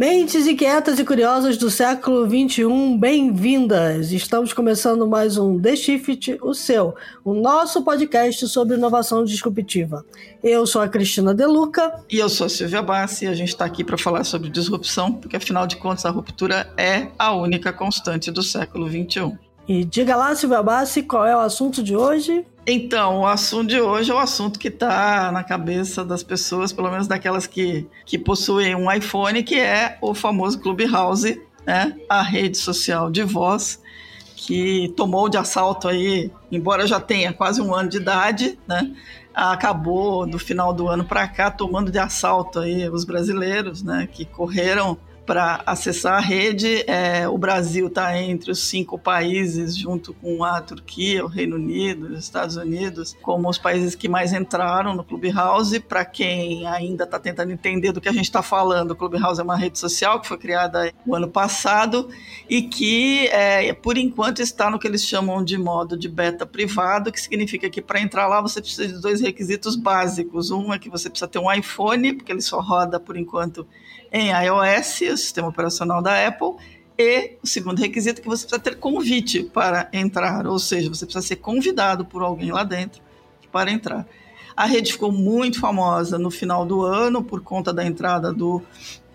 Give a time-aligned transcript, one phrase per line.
[0.00, 4.12] Mentes inquietas e curiosas do século XXI, bem-vindas!
[4.12, 10.02] Estamos começando mais um The Shift, o seu, o nosso podcast sobre inovação disruptiva.
[10.42, 12.02] Eu sou a Cristina Deluca.
[12.10, 15.12] E eu sou a Silvia Bassi e a gente está aqui para falar sobre disrupção,
[15.12, 19.36] porque afinal de contas a ruptura é a única constante do século XXI.
[19.68, 22.46] E diga lá, Silvia Bassi, qual é o assunto de hoje?
[22.72, 26.88] Então, o assunto de hoje é o assunto que está na cabeça das pessoas, pelo
[26.88, 31.96] menos daquelas que, que possuem um iPhone, que é o famoso Clubhouse, né?
[32.08, 33.82] a rede social de voz,
[34.36, 38.94] que tomou de assalto aí, embora já tenha quase um ano de idade, né?
[39.34, 44.08] acabou do final do ano para cá tomando de assalto aí os brasileiros, né?
[44.12, 44.96] que correram
[45.30, 46.82] para acessar a rede.
[46.88, 52.08] É, o Brasil está entre os cinco países, junto com a Turquia, o Reino Unido,
[52.08, 55.78] os Estados Unidos, como os países que mais entraram no Clubhouse.
[55.78, 59.44] Para quem ainda está tentando entender do que a gente está falando, o Clubhouse é
[59.44, 62.08] uma rede social que foi criada no ano passado
[62.48, 67.12] e que, é, por enquanto, está no que eles chamam de modo de beta privado,
[67.12, 70.50] que significa que para entrar lá você precisa de dois requisitos básicos.
[70.50, 73.64] Um é que você precisa ter um iPhone, porque ele só roda, por enquanto,
[74.12, 76.54] em iOS, o sistema operacional da Apple,
[76.98, 81.06] e o segundo requisito é que você precisa ter convite para entrar, ou seja, você
[81.06, 83.00] precisa ser convidado por alguém lá dentro
[83.50, 84.06] para entrar.
[84.56, 88.62] A rede ficou muito famosa no final do ano por conta da entrada do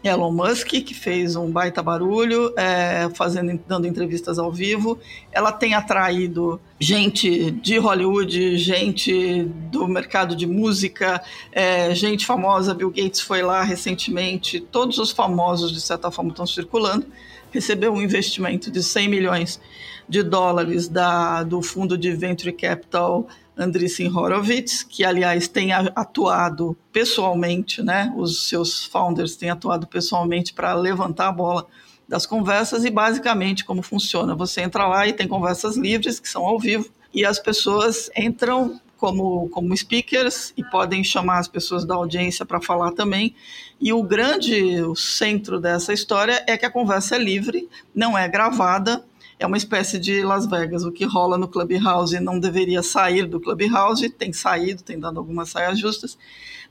[0.07, 4.99] Elon Musk, que fez um baita barulho, é, fazendo, dando entrevistas ao vivo.
[5.31, 12.73] Ela tem atraído gente de Hollywood, gente do mercado de música, é, gente famosa.
[12.73, 14.59] Bill Gates foi lá recentemente.
[14.59, 17.07] Todos os famosos, de certa forma, estão circulando.
[17.51, 19.59] Recebeu um investimento de 100 milhões
[20.07, 23.27] de dólares da, do fundo de Venture Capital
[23.57, 28.13] Andreessen Horowitz, que aliás tem atuado pessoalmente, né?
[28.15, 31.65] Os seus founders têm atuado pessoalmente para levantar a bola
[32.07, 34.35] das conversas e basicamente como funciona.
[34.35, 38.79] Você entra lá e tem conversas livres que são ao vivo e as pessoas entram
[38.97, 43.35] como, como speakers e podem chamar as pessoas da audiência para falar também.
[43.79, 48.27] E o grande o centro dessa história é que a conversa é livre, não é
[48.27, 49.03] gravada
[49.37, 50.83] é uma espécie de Las Vegas.
[50.83, 55.49] O que rola no Clubhouse não deveria sair do Clubhouse, tem saído, tem dado algumas
[55.49, 56.17] saias justas.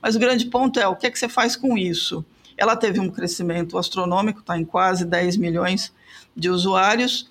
[0.01, 2.25] Mas o grande ponto é o que é que você faz com isso?
[2.57, 5.93] Ela teve um crescimento astronômico, está em quase 10 milhões
[6.35, 7.29] de usuários,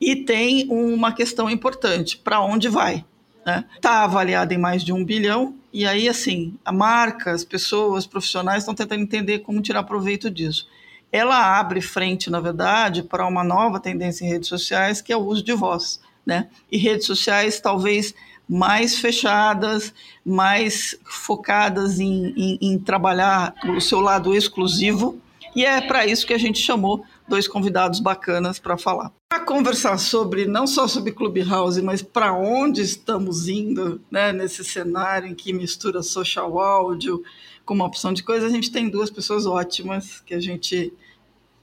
[0.00, 3.04] e tem uma questão importante: para onde vai?
[3.38, 3.64] Está né?
[3.80, 8.62] Tá avaliada em mais de um bilhão, e aí, assim, a marca, as pessoas, profissionais
[8.62, 10.66] estão tentando entender como tirar proveito disso
[11.12, 15.24] ela abre frente, na verdade, para uma nova tendência em redes sociais, que é o
[15.24, 16.00] uso de voz.
[16.24, 16.48] Né?
[16.70, 18.14] E redes sociais talvez
[18.48, 19.92] mais fechadas,
[20.24, 25.20] mais focadas em, em, em trabalhar o seu lado exclusivo.
[25.54, 29.12] E é para isso que a gente chamou dois convidados bacanas para falar.
[29.28, 35.28] Para conversar sobre, não só sobre Clubhouse, mas para onde estamos indo né, nesse cenário
[35.28, 37.22] em que mistura social áudio
[37.66, 40.94] com uma opção de coisa, a gente tem duas pessoas ótimas que a gente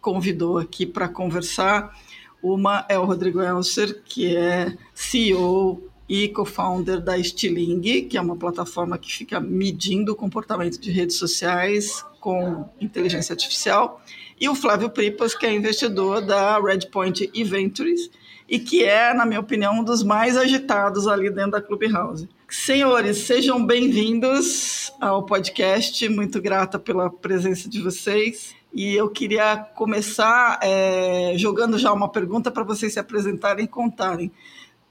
[0.01, 1.97] convidou aqui para conversar.
[2.43, 8.35] Uma é o Rodrigo Elser, que é CEO e co-founder da Stiling, que é uma
[8.35, 14.01] plataforma que fica medindo o comportamento de redes sociais com inteligência artificial,
[14.39, 18.09] e o Flávio Pripas, que é investidor da Redpoint Ventures
[18.47, 22.27] e que é, na minha opinião, um dos mais agitados ali dentro da Clubhouse.
[22.53, 26.07] Senhores, sejam bem-vindos ao podcast.
[26.07, 28.55] Muito grata pela presença de vocês.
[28.71, 34.31] E eu queria começar é, jogando já uma pergunta para vocês se apresentarem e contarem.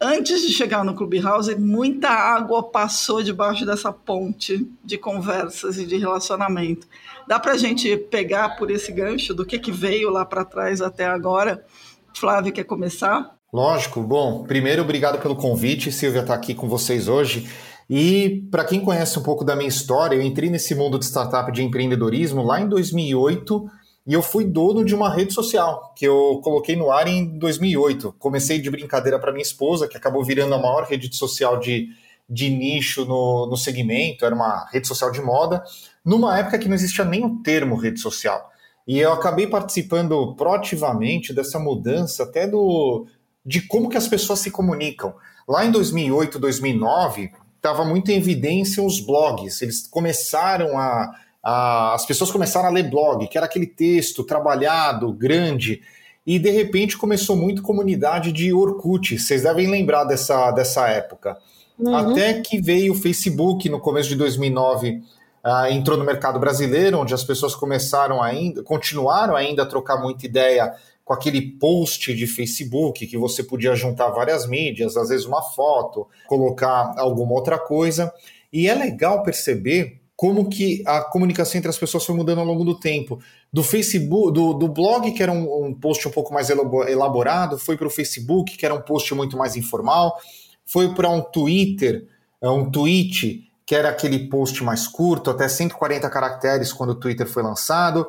[0.01, 5.97] Antes de chegar no Clubhouse, muita água passou debaixo dessa ponte de conversas e de
[5.97, 6.89] relacionamento.
[7.28, 10.83] Dá para a gente pegar por esse gancho do que, que veio lá para trás
[10.83, 11.65] até agora?
[12.13, 13.41] Flávio, quer começar?
[13.53, 14.01] Lógico.
[14.01, 15.93] Bom, primeiro, obrigado pelo convite.
[15.93, 17.51] Silvia está aqui com vocês hoje.
[17.91, 21.53] E para quem conhece um pouco da minha história, eu entrei nesse mundo de startup
[21.53, 23.69] de empreendedorismo lá em 2008
[24.07, 28.15] e eu fui dono de uma rede social que eu coloquei no ar em 2008.
[28.19, 31.89] Comecei de brincadeira para minha esposa, que acabou virando a maior rede social de,
[32.27, 35.63] de nicho no, no segmento, era uma rede social de moda,
[36.03, 38.51] numa época que não existia nem o termo rede social.
[38.89, 43.07] E eu acabei participando proativamente dessa mudança, até do
[43.44, 45.15] de como que as pessoas se comunicam.
[45.48, 49.62] Lá em 2008, 2009, estava muito em evidência os blogs.
[49.62, 51.10] Eles começaram a,
[51.42, 55.83] a, As pessoas começaram a ler blog, que era aquele texto trabalhado, grande.
[56.24, 59.18] E de repente começou muito comunidade de Orkut.
[59.18, 61.36] Vocês devem lembrar dessa, dessa época.
[61.78, 61.97] Uhum.
[61.97, 65.03] Até que veio o Facebook no começo de 2009
[65.45, 70.27] uh, entrou no mercado brasileiro, onde as pessoas começaram ainda, continuaram ainda a trocar muita
[70.27, 70.74] ideia
[71.12, 76.09] com aquele post de Facebook que você podia juntar várias mídias, às vezes uma foto,
[76.26, 78.10] colocar alguma outra coisa.
[78.50, 82.64] E é legal perceber como que a comunicação entre as pessoas foi mudando ao longo
[82.64, 83.20] do tempo.
[83.53, 87.76] Do Facebook, do, do blog, que era um, um post um pouco mais elaborado, foi
[87.76, 90.18] para o Facebook, que era um post muito mais informal,
[90.64, 92.06] foi para um Twitter,
[92.41, 97.26] é, um tweet, que era aquele post mais curto, até 140 caracteres quando o Twitter
[97.26, 98.09] foi lançado,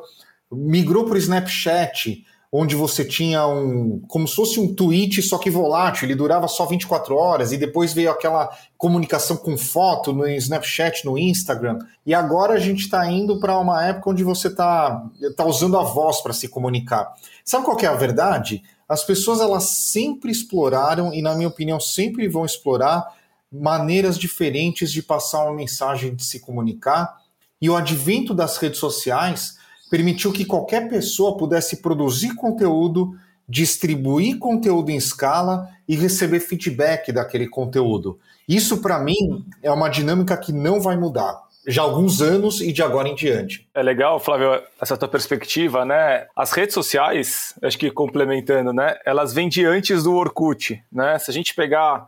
[0.50, 2.24] migrou para o Snapchat,
[2.56, 4.00] onde você tinha um.
[4.06, 7.92] como se fosse um tweet, só que volátil, ele durava só 24 horas, e depois
[7.92, 8.48] veio aquela
[8.78, 11.80] comunicação com foto no Snapchat, no Instagram.
[12.06, 15.04] E agora a gente está indo para uma época onde você está
[15.36, 17.12] tá usando a voz para se comunicar.
[17.44, 18.62] Sabe qual é a verdade?
[18.88, 23.04] As pessoas elas sempre exploraram, e na minha opinião sempre vão explorar,
[23.50, 27.16] maneiras diferentes de passar uma mensagem, de se comunicar.
[27.60, 29.56] E o advento das redes sociais
[29.90, 33.16] permitiu que qualquer pessoa pudesse produzir conteúdo,
[33.48, 38.18] distribuir conteúdo em escala e receber feedback daquele conteúdo.
[38.48, 41.42] Isso, para mim, é uma dinâmica que não vai mudar.
[41.66, 43.66] Já há alguns anos e de agora em diante.
[43.74, 46.26] É legal, Flávio, essa tua perspectiva, né?
[46.36, 48.98] As redes sociais, acho que complementando, né?
[49.04, 51.18] Elas vêm de antes do Orkut, né?
[51.18, 52.06] Se a gente pegar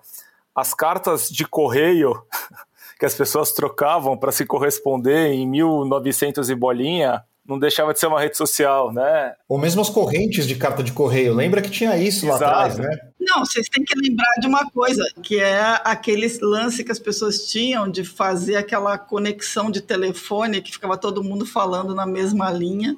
[0.54, 2.22] as cartas de correio
[3.00, 8.06] que as pessoas trocavam para se corresponder em 1900 e bolinha, não deixava de ser
[8.06, 9.34] uma rede social, né?
[9.48, 11.34] Ou mesmo as correntes de carta de correio.
[11.34, 12.42] Lembra que tinha isso Exato.
[12.42, 12.88] lá atrás, né?
[13.20, 17.46] Não, vocês têm que lembrar de uma coisa, que é aquele lance que as pessoas
[17.46, 22.96] tinham de fazer aquela conexão de telefone que ficava todo mundo falando na mesma linha.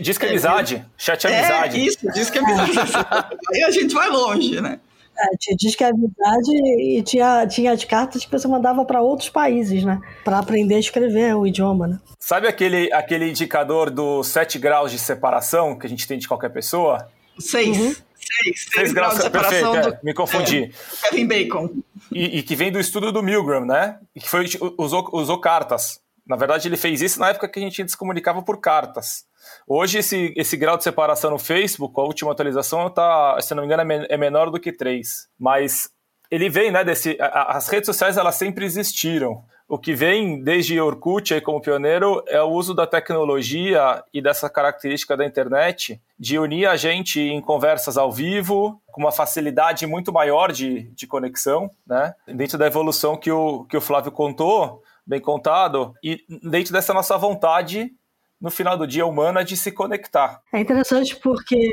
[0.00, 1.80] Diz que é amizade, é, chat é amizade.
[1.80, 2.72] É, isso, diz que é amizade.
[3.54, 4.78] Aí a gente vai longe, né?
[5.20, 9.28] É, tinha disque é verdade e tinha, tinha as cartas que você mandava para outros
[9.28, 10.00] países, né?
[10.24, 12.00] Para aprender a escrever o idioma, né?
[12.18, 16.50] Sabe aquele, aquele indicador dos sete graus de separação que a gente tem de qualquer
[16.50, 17.06] pessoa?
[17.38, 17.78] Seis.
[17.78, 17.94] Uhum.
[18.14, 19.72] Seis, seis, graus, de separação.
[19.72, 20.64] Perfeito, é, me confundi.
[21.04, 21.70] É, Kevin Bacon.
[22.12, 23.98] E, e, que vem do estudo do Milgram, né?
[24.14, 24.46] E que foi,
[24.78, 26.00] usou, usou cartas.
[26.26, 29.24] Na verdade, ele fez isso na época que a gente se comunicava por cartas.
[29.72, 33.72] Hoje, esse, esse grau de separação no Facebook, a última atualização, tá, se não me
[33.72, 35.28] engano, é, é menor do que 3.
[35.38, 35.88] Mas
[36.28, 37.16] ele vem, né, desse...
[37.20, 39.44] As redes sociais, elas sempre existiram.
[39.68, 44.50] O que vem desde Orkut aí como pioneiro é o uso da tecnologia e dessa
[44.50, 50.12] característica da internet de unir a gente em conversas ao vivo, com uma facilidade muito
[50.12, 52.12] maior de, de conexão, né?
[52.26, 57.16] Dentro da evolução que o, que o Flávio contou, bem contado, e dentro dessa nossa
[57.16, 57.92] vontade
[58.40, 60.40] no final do dia humana de se conectar.
[60.52, 61.70] É interessante porque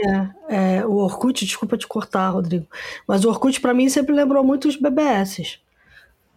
[0.50, 2.68] é, o Orkut, desculpa te cortar, Rodrigo,
[3.08, 5.60] mas o Orkut para mim sempre lembrou muito os BBS.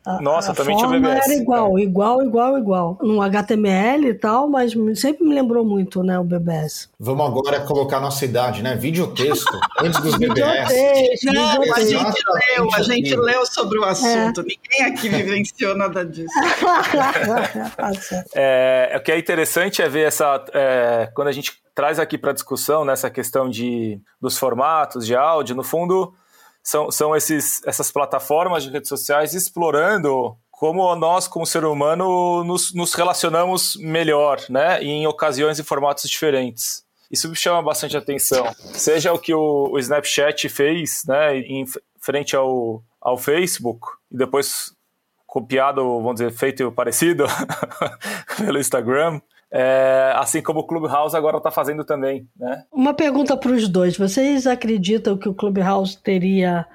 [0.05, 1.31] A, Nossa, a também forma tinha BBS.
[1.31, 1.82] era igual, é.
[1.82, 2.99] igual, igual, igual.
[3.02, 6.88] No HTML e tal, mas sempre me lembrou muito, né, o BBS.
[6.99, 8.75] Vamos agora colocar a nossa idade, né?
[8.76, 10.73] Videotexto, antes dos BBS.
[11.25, 12.23] Não, a gente
[12.56, 14.41] leu, a gente leu sobre o assunto.
[14.41, 14.44] É.
[14.44, 16.32] Ninguém aqui vivenciou nada disso.
[18.35, 20.43] é, o que é interessante é ver essa...
[20.55, 25.54] É, quando a gente traz aqui para discussão nessa questão de, dos formatos de áudio,
[25.54, 26.14] no fundo
[26.62, 32.75] são, são esses, essas plataformas de redes sociais explorando como nós, como ser humano, nos,
[32.75, 34.83] nos relacionamos melhor, né?
[34.83, 36.85] em ocasiões e formatos diferentes.
[37.11, 38.47] Isso me chama bastante atenção.
[38.75, 41.64] Seja o que o, o Snapchat fez, né, em
[41.99, 44.73] frente ao, ao Facebook, e depois
[45.26, 47.25] copiado, vamos dizer, feito parecido
[48.38, 49.21] pelo Instagram,
[49.52, 52.28] é, assim como o Clubhouse agora está fazendo também.
[52.37, 52.64] Né?
[52.73, 56.66] Uma pergunta para os dois: vocês acreditam que o Clubhouse teria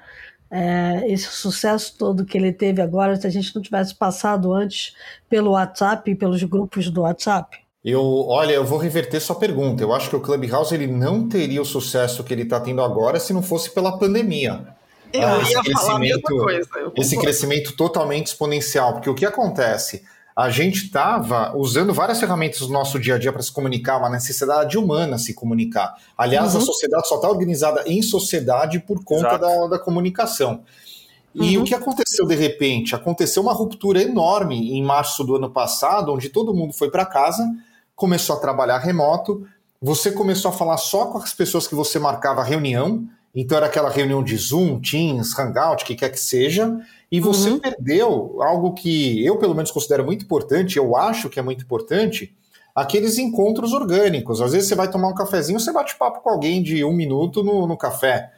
[0.50, 4.94] é, esse sucesso todo que ele teve agora se a gente não tivesse passado antes
[5.28, 7.58] pelo WhatsApp e pelos grupos do WhatsApp?
[7.84, 9.82] Eu, olha, eu vou reverter sua pergunta.
[9.82, 13.20] Eu acho que o Clubhouse ele não teria o sucesso que ele está tendo agora
[13.20, 14.66] se não fosse pela pandemia.
[15.12, 16.68] Eu ah, ia falar a mesma coisa.
[16.96, 20.04] Esse crescimento totalmente exponencial, porque o que acontece?
[20.36, 24.10] A gente estava usando várias ferramentas do nosso dia a dia para se comunicar, uma
[24.10, 25.96] necessidade humana se comunicar.
[26.16, 26.60] Aliás, uhum.
[26.60, 30.62] a sociedade só está organizada em sociedade por conta da, da, comunicação.
[31.34, 31.62] E uhum.
[31.62, 32.94] o que aconteceu de repente?
[32.94, 37.42] Aconteceu uma ruptura enorme em março do ano passado, onde todo mundo foi para casa,
[37.94, 39.46] começou a trabalhar remoto,
[39.80, 43.88] você começou a falar só com as pessoas que você marcava reunião, então era aquela
[43.88, 46.78] reunião de Zoom, Teams, Hangout, que quer que seja,
[47.10, 47.60] e você uhum.
[47.60, 52.34] perdeu algo que eu, pelo menos, considero muito importante, eu acho que é muito importante,
[52.74, 54.40] aqueles encontros orgânicos.
[54.40, 57.42] Às vezes você vai tomar um cafezinho, você bate papo com alguém de um minuto
[57.42, 58.32] no, no café.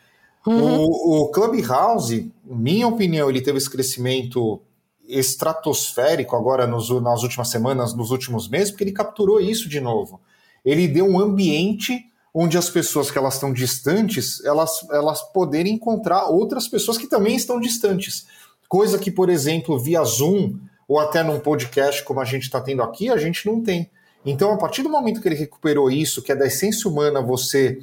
[0.47, 0.85] Uhum.
[0.85, 4.61] O, o Clubhouse, minha opinião, ele teve esse crescimento
[5.09, 10.21] estratosférico agora nos, nas últimas semanas, nos últimos meses, porque ele capturou isso de novo.
[10.65, 16.27] Ele deu um ambiente onde as pessoas que elas estão distantes, elas, elas poderem encontrar
[16.27, 18.27] outras pessoas que também estão distantes.
[18.69, 22.83] Coisa que, por exemplo, via Zoom ou até num podcast como a gente está tendo
[22.83, 23.91] aqui, a gente não tem.
[24.25, 27.79] Então, a partir do momento que ele recuperou isso, que é da essência humana você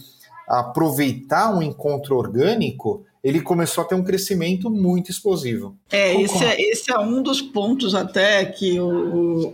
[0.47, 5.75] aproveitar um encontro orgânico, ele começou a ter um crescimento muito explosivo.
[5.91, 8.87] É, esse é, esse é um dos pontos até que o,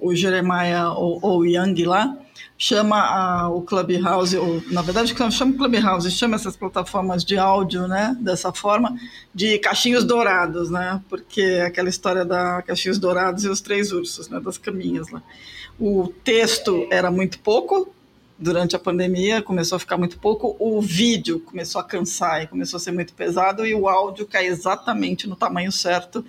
[0.01, 2.17] o, o Jeremiah ou, o Young lá
[2.63, 7.87] chama a, o Clubhouse, ou na verdade não chama Clubhouse, chama essas plataformas de áudio,
[7.87, 8.95] né, dessa forma,
[9.33, 14.29] de cachinhos dourados, né, porque é aquela história da cachinhos dourados e os três ursos,
[14.29, 15.23] né, das caminhas lá.
[15.79, 17.91] O texto era muito pouco,
[18.37, 22.77] durante a pandemia começou a ficar muito pouco, o vídeo começou a cansar e começou
[22.77, 26.23] a ser muito pesado, e o áudio cai exatamente no tamanho certo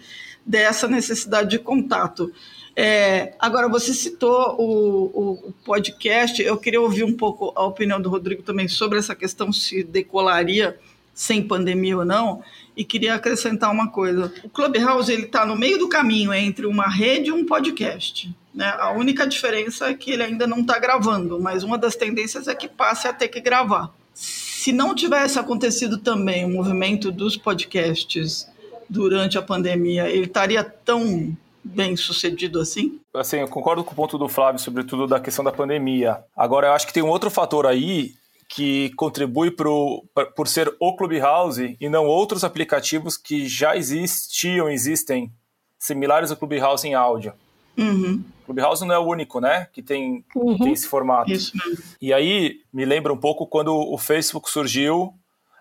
[0.47, 2.33] dessa necessidade de contato.
[2.75, 8.09] É, agora, você citou o, o, podcast, eu queria ouvir um pouco a opinião do
[8.09, 10.79] Rodrigo também sobre essa questão se decolaria
[11.15, 12.43] sem pandemia ou não,
[12.75, 14.33] e queria acrescentar uma coisa.
[14.43, 18.35] O Clubhouse está no meio do caminho entre uma rede e um podcast.
[18.55, 18.67] Né?
[18.79, 22.55] A única diferença é que ele ainda não está gravando, mas uma das tendências é
[22.55, 23.93] que passe a ter que gravar.
[24.15, 28.49] Se não tivesse acontecido também o movimento dos podcasts
[28.89, 33.01] durante a pandemia, ele estaria tão bem sucedido assim?
[33.15, 36.25] Assim, eu concordo com o ponto do Flávio, sobretudo da questão da pandemia.
[36.37, 38.15] Agora, eu acho que tem um outro fator aí
[38.49, 40.05] que contribui pro,
[40.37, 45.33] por ser o Clubhouse e não outros aplicativos que já existiam, existem,
[45.79, 47.33] similares ao Clubhouse em áudio.
[47.79, 48.23] Uhum.
[48.45, 50.59] Clubhouse não é o único, né, que tem, uhum.
[50.59, 51.33] tem esse formato.
[51.33, 51.83] Isso mesmo.
[52.01, 55.15] E aí me lembra um pouco quando o Facebook surgiu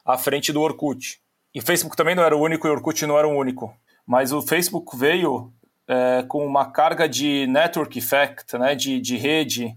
[0.05, 1.21] à frente do Orkut.
[1.55, 3.73] E o Facebook também não era o único e o Orkut não era o único.
[4.05, 5.51] Mas o Facebook veio
[5.91, 9.75] é, com uma carga de network effect, né, de, de rede,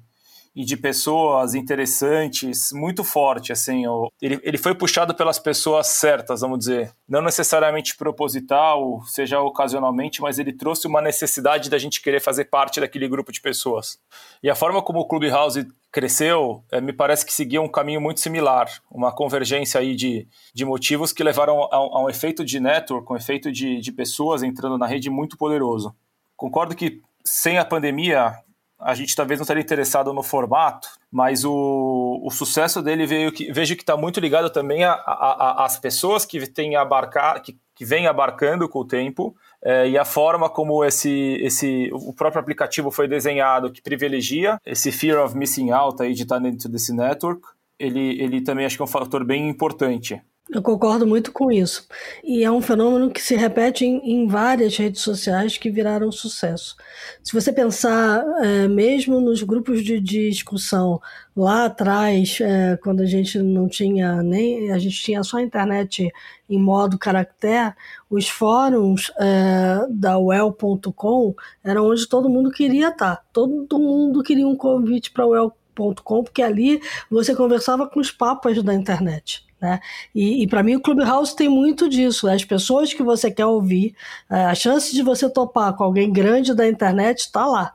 [0.54, 3.82] e de pessoas interessantes muito forte, assim,
[4.22, 10.38] ele, ele foi puxado pelas pessoas certas, vamos dizer, não necessariamente proposital, seja ocasionalmente, mas
[10.38, 13.98] ele trouxe uma necessidade da gente querer fazer parte daquele grupo de pessoas.
[14.42, 18.20] E a forma como o Clubhouse cresceu, é, me parece que seguia um caminho muito
[18.20, 23.12] similar, uma convergência aí de, de motivos que levaram a, a um efeito de network,
[23.12, 25.94] um efeito de, de pessoas entrando na rede muito poderoso.
[26.36, 28.34] Concordo que sem a pandemia
[28.78, 33.50] a gente talvez não estaria interessado no formato, mas o, o sucesso dele veio que,
[33.50, 38.68] vejo que está muito ligado também às pessoas que têm abarcar, que, que vêm abarcando
[38.68, 43.72] com o tempo é, e a forma como esse, esse o próprio aplicativo foi desenhado
[43.72, 47.40] que privilegia esse fear of missing out aí de estar dentro desse network,
[47.78, 50.20] ele, ele também acho que é um fator bem importante.
[50.50, 51.88] Eu concordo muito com isso.
[52.22, 56.76] E é um fenômeno que se repete em, em várias redes sociais que viraram sucesso.
[57.22, 61.00] Se você pensar, é, mesmo nos grupos de, discussão
[61.34, 64.70] lá atrás, é, quando a gente não tinha nem.
[64.70, 66.12] a gente tinha só a internet
[66.48, 67.74] em modo caractere,
[68.10, 71.34] os fóruns é, da well.com
[71.64, 73.24] eram onde todo mundo queria estar.
[73.32, 78.74] Todo mundo queria um convite para well.com, porque ali você conversava com os papas da
[78.74, 79.43] internet.
[79.60, 79.80] Né?
[80.14, 82.28] E, e para mim o Clubhouse tem muito disso.
[82.28, 83.94] As pessoas que você quer ouvir,
[84.30, 87.74] é, a chance de você topar com alguém grande da internet está lá.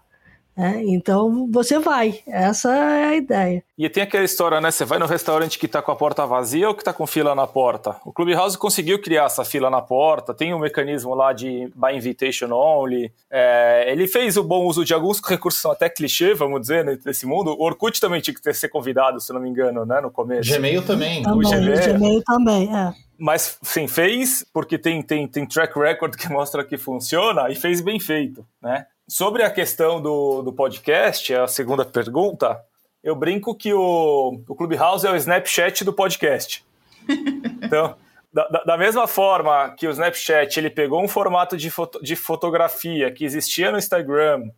[0.60, 3.64] É, então você vai, essa é a ideia.
[3.78, 4.70] E tem aquela história, né?
[4.70, 7.34] Você vai no restaurante que está com a porta vazia ou que está com fila
[7.34, 7.96] na porta?
[8.04, 12.52] O Clubhouse conseguiu criar essa fila na porta, tem um mecanismo lá de by invitation
[12.52, 13.10] only.
[13.32, 17.26] É, ele fez o bom uso de alguns recursos são até clichê, vamos dizer, nesse
[17.26, 17.56] mundo.
[17.58, 20.02] O Orkut também tinha que ter, ser convidado, se não me engano, né?
[20.02, 20.52] No começo.
[20.52, 21.24] Gmail também.
[21.24, 22.94] também o Gmail, Gmail também, é.
[23.18, 27.80] Mas sim, fez porque tem, tem, tem track record que mostra que funciona e fez
[27.80, 28.86] bem feito, né?
[29.10, 32.64] Sobre a questão do, do podcast, a segunda pergunta,
[33.04, 36.64] eu brinco que o, o Clubhouse é o Snapchat do podcast.
[37.62, 37.96] Então,
[38.32, 43.12] da, da, mesma forma que o Snapchat ele pegou um formato de, foto, de fotografia
[43.12, 44.50] que existia no Instagram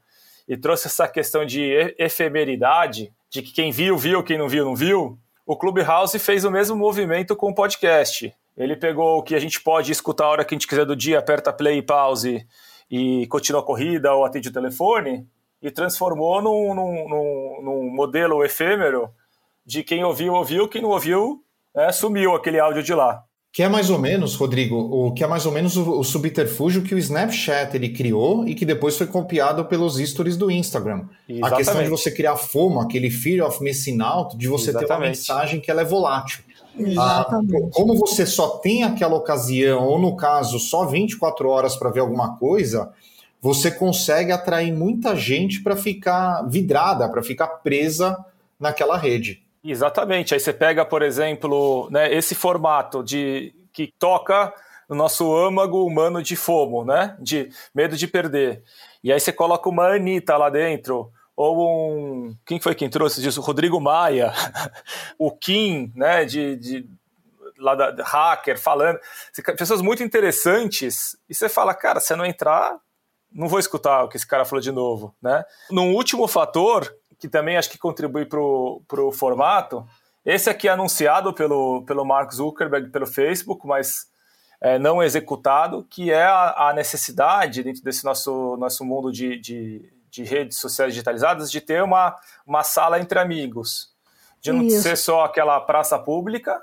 [0.48, 4.76] e trouxe essa questão de efemeridade, de que quem viu, viu, quem não viu, não
[4.76, 8.34] viu, o Clubhouse fez o mesmo movimento com o podcast.
[8.56, 10.96] Ele pegou o que a gente pode escutar a hora que a gente quiser do
[10.96, 12.46] dia, aperta play e pause
[12.92, 15.26] e continua a corrida ou atende o telefone,
[15.62, 19.10] e transformou num, num, num, num modelo efêmero
[19.66, 21.42] de quem ouviu, ouviu, quem não ouviu,
[21.74, 23.24] né, sumiu aquele áudio de lá.
[23.54, 26.84] Que é mais ou menos, Rodrigo, o que é mais ou menos o, o, subterfúgio
[26.84, 31.06] que o Snapchat ele criou e que depois foi copiado pelos stories do Instagram.
[31.28, 31.54] Exatamente.
[31.54, 34.88] A questão de você criar FOMO, aquele fear of missing out, de você Exatamente.
[34.88, 36.44] ter uma mensagem que ela é volátil.
[36.98, 37.26] Ah,
[37.74, 42.38] como você só tem aquela ocasião, ou no caso, só 24 horas para ver alguma
[42.38, 42.92] coisa,
[43.42, 48.18] você consegue atrair muita gente para ficar vidrada, para ficar presa
[48.60, 49.44] naquela rede.
[49.64, 50.34] Exatamente.
[50.34, 54.54] Aí você pega, por exemplo, né, esse formato de que toca
[54.90, 57.16] no nosso âmago humano de fomo, né?
[57.20, 58.62] De medo de perder.
[59.04, 62.38] E aí você coloca uma Anitta lá dentro, ou um.
[62.46, 63.42] Quem foi quem trouxe disso?
[63.42, 64.32] Rodrigo Maia,
[65.18, 66.26] o Kim, né?
[66.26, 66.90] De, de
[67.58, 69.00] lá da hacker falando.
[69.58, 71.18] Pessoas muito interessantes.
[71.30, 72.78] E você fala, cara, se eu não entrar,
[73.32, 75.44] não vou escutar o que esse cara falou de novo, né?
[75.70, 79.86] Num último fator, que também acho que contribui para o formato,
[80.26, 84.06] esse aqui é anunciado pelo, pelo Mark Zuckerberg, pelo Facebook, mas
[84.62, 89.92] é, não executado, que é a, a, necessidade, dentro desse nosso, nosso mundo de, de,
[90.12, 92.16] de, redes sociais digitalizadas, de ter uma,
[92.46, 93.90] uma sala entre amigos.
[94.42, 94.82] De não Isso.
[94.82, 96.62] ser só aquela praça pública,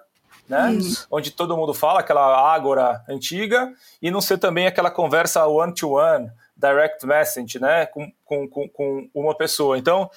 [0.48, 0.78] né?
[1.10, 6.32] Onde todo mundo fala, aquela ágora antiga, e não ser também aquela conversa one-to-one, -one,
[6.56, 7.86] direct message, né?
[7.86, 9.78] Com, com, com, com uma pessoa.
[9.78, 10.10] Então,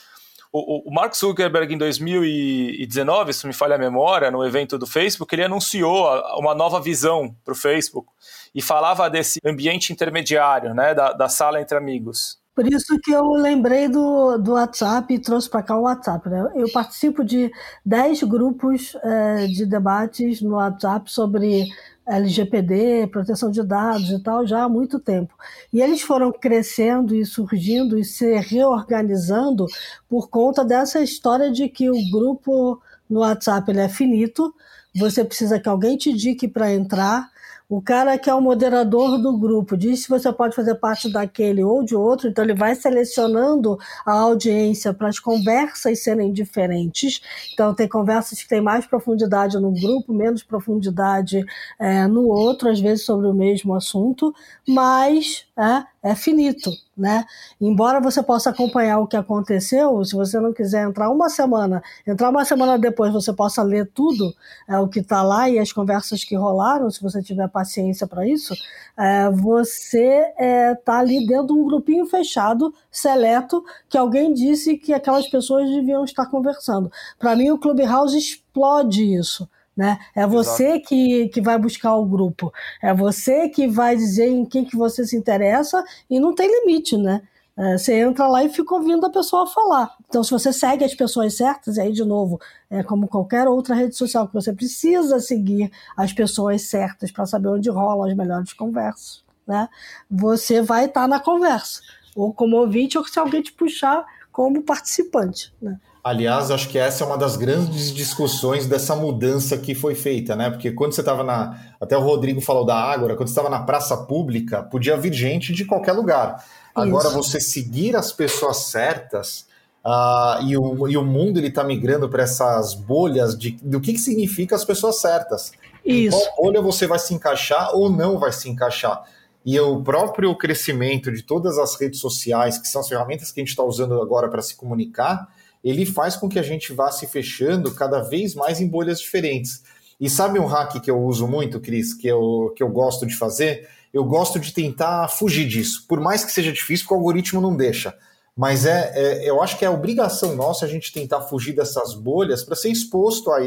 [0.54, 5.34] o, o Mark Zuckerberg, em 2019, se me falha a memória, no evento do Facebook,
[5.34, 6.06] ele anunciou
[6.38, 8.10] uma nova visão para o Facebook
[8.54, 12.41] e falava desse ambiente intermediário, né, da, da sala entre amigos.
[12.54, 16.30] Por isso que eu lembrei do, do WhatsApp e trouxe para cá o WhatsApp.
[16.30, 16.52] Né?
[16.56, 17.50] Eu participo de
[17.86, 21.70] 10 grupos é, de debates no WhatsApp sobre
[22.06, 25.34] LGPD, proteção de dados e tal, já há muito tempo.
[25.72, 29.66] E eles foram crescendo e surgindo e se reorganizando
[30.10, 34.54] por conta dessa história de que o grupo no WhatsApp ele é finito,
[34.94, 37.31] você precisa que alguém te indique para entrar,
[37.72, 41.64] o cara que é o moderador do grupo diz se você pode fazer parte daquele
[41.64, 47.22] ou de outro, então ele vai selecionando a audiência para as conversas serem diferentes.
[47.54, 51.46] Então tem conversas que têm mais profundidade no grupo, menos profundidade
[51.80, 54.36] é, no outro, às vezes sobre o mesmo assunto,
[54.68, 56.72] mas é, é finito
[57.02, 57.26] né?
[57.60, 62.30] Embora você possa acompanhar o que aconteceu, se você não quiser entrar uma semana, entrar
[62.30, 64.36] uma semana depois, você possa ler tudo
[64.70, 68.28] é, o que está lá e as conversas que rolaram, se você tiver paciência para
[68.28, 68.54] isso,
[68.96, 70.32] é, você
[70.80, 75.68] está é, ali dentro de um grupinho fechado, seleto, que alguém disse que aquelas pessoas
[75.72, 76.92] deviam estar conversando.
[77.18, 79.50] Para mim, o Clubhouse explode isso.
[79.76, 79.98] Né?
[80.14, 82.52] É você que, que vai buscar o grupo,
[82.84, 86.98] é você que vai dizer em quem que você se interessa e não tem limite,
[86.98, 87.22] né?
[87.58, 89.96] É, você entra lá e fica ouvindo a pessoa falar.
[90.08, 93.76] Então, se você segue as pessoas certas, e aí, de novo, é como qualquer outra
[93.76, 98.54] rede social, que você precisa seguir as pessoas certas para saber onde rolam as melhores
[98.54, 99.68] conversas, né?
[100.10, 101.82] Você vai estar tá na conversa,
[102.16, 105.80] ou como ouvinte, ou se alguém te puxar como participante, né?
[106.04, 110.50] Aliás, acho que essa é uma das grandes discussões dessa mudança que foi feita, né?
[110.50, 111.60] Porque quando você estava na.
[111.80, 115.54] Até o Rodrigo falou da Ágora, quando você estava na praça pública, podia vir gente
[115.54, 116.44] de qualquer lugar.
[116.74, 117.16] Agora, Isso.
[117.16, 119.46] você seguir as pessoas certas.
[119.86, 123.94] Uh, e, o, e o mundo ele está migrando para essas bolhas de, do que,
[123.94, 125.52] que significa as pessoas certas.
[125.86, 126.18] Isso.
[126.18, 129.04] Em qual bolha você vai se encaixar ou não vai se encaixar.
[129.46, 133.42] E o próprio crescimento de todas as redes sociais, que são as ferramentas que a
[133.42, 135.28] gente está usando agora para se comunicar,
[135.64, 139.64] ele faz com que a gente vá se fechando cada vez mais em bolhas diferentes.
[140.00, 143.16] E sabe um hack que eu uso muito, Cris, que eu, que eu gosto de
[143.16, 143.68] fazer?
[143.94, 147.96] Eu gosto de tentar fugir disso, por mais que seja difícil, o algoritmo não deixa.
[148.36, 152.44] Mas é, é eu acho que é obrigação nossa a gente tentar fugir dessas bolhas
[152.44, 153.40] para ser exposto a,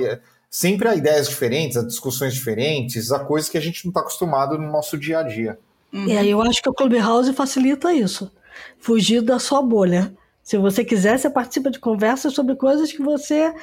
[0.49, 4.57] sempre a ideias diferentes, a discussões diferentes, a coisas que a gente não está acostumado
[4.57, 5.59] no nosso dia a dia.
[5.93, 8.31] E aí eu acho que o Clubhouse facilita isso.
[8.79, 10.13] Fugir da sua bolha.
[10.45, 13.55] Se você quiser, você participa de conversas sobre coisas que você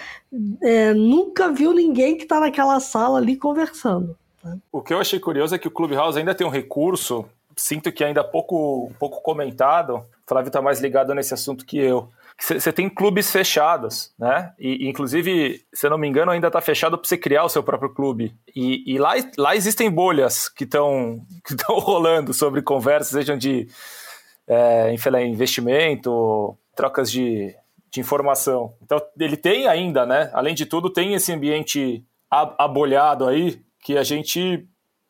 [0.63, 4.17] é, nunca viu ninguém que está naquela sala ali conversando.
[4.43, 4.57] Né?
[4.71, 7.23] O que eu achei curioso é que o Clubhouse ainda tem um recurso,
[7.55, 9.97] sinto que ainda pouco, pouco comentado.
[9.97, 12.09] O Flávio está mais ligado nesse assunto que eu.
[12.39, 14.51] Você tem clubes fechados, né?
[14.57, 17.61] E, inclusive, se eu não me engano, ainda está fechado para você criar o seu
[17.61, 18.33] próprio clube.
[18.55, 23.67] E, e lá, lá existem bolhas que estão que rolando sobre conversas, sejam de
[24.47, 24.91] é,
[25.23, 27.55] investimento, trocas de,
[27.91, 28.73] de informação.
[28.81, 30.31] Então, ele tem ainda, né?
[30.33, 34.65] Além de tudo, tem esse ambiente abolhado aí que a gente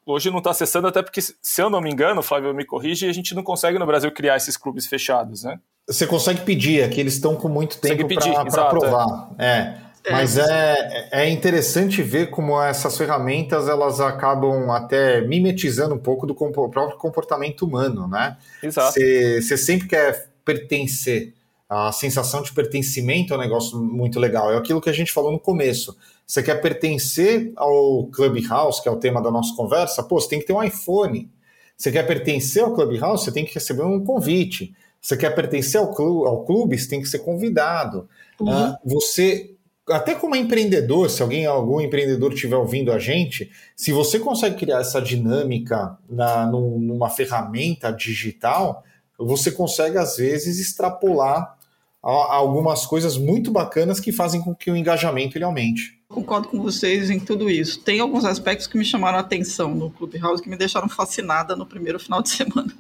[0.06, 3.14] hoje não está acessando, até porque, se eu não me engano, Flávio me corrige, a
[3.14, 5.60] gente não consegue no Brasil criar esses clubes fechados, né?
[5.88, 8.06] Você consegue pedir, é que eles estão com muito tempo
[8.50, 9.30] para aprovar.
[9.38, 9.78] É.
[10.04, 10.12] é.
[10.12, 16.36] Mas é, é interessante ver como essas ferramentas elas acabam até mimetizando um pouco do
[16.36, 18.36] próprio comportamento humano, né?
[18.62, 18.94] Exato.
[18.94, 21.34] Você sempre quer pertencer
[21.74, 24.52] a sensação de pertencimento é um negócio muito legal.
[24.52, 25.96] É aquilo que a gente falou no começo.
[26.28, 30.40] Você quer pertencer ao Clubhouse, que é o tema da nossa conversa, pô, você tem
[30.40, 31.32] que ter um iPhone.
[31.78, 34.76] Você quer pertencer ao Clubhouse, você tem que receber um convite.
[35.02, 38.10] Você quer pertencer ao clube, ao clube você tem que ser convidado.
[38.38, 38.72] Uhum.
[38.72, 39.56] Uh, você,
[39.88, 44.82] até como empreendedor, se alguém, algum empreendedor estiver ouvindo a gente, se você consegue criar
[44.82, 48.84] essa dinâmica na, numa ferramenta digital,
[49.18, 51.61] você consegue, às vezes, extrapolar
[52.02, 56.00] algumas coisas muito bacanas que fazem com que o engajamento ele aumente.
[56.10, 57.80] Concordo com vocês em tudo isso.
[57.80, 61.66] Tem alguns aspectos que me chamaram a atenção no Clubhouse que me deixaram fascinada no
[61.66, 62.74] primeiro final de semana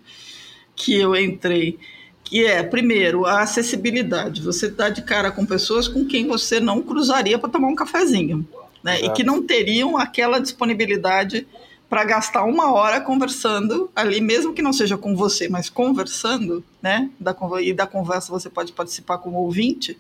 [0.75, 1.77] que eu entrei.
[2.23, 4.41] Que é, primeiro, a acessibilidade.
[4.41, 8.47] Você dá de cara com pessoas com quem você não cruzaria para tomar um cafezinho.
[8.83, 9.01] Né?
[9.01, 11.47] E que não teriam aquela disponibilidade
[11.91, 17.09] para gastar uma hora conversando ali, mesmo que não seja com você, mas conversando, né?
[17.19, 19.99] Da, e da conversa você pode participar como ouvinte,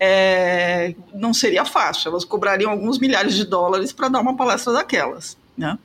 [0.00, 2.08] é, não seria fácil.
[2.08, 5.78] Elas cobrariam alguns milhares de dólares para dar uma palestra daquelas, né?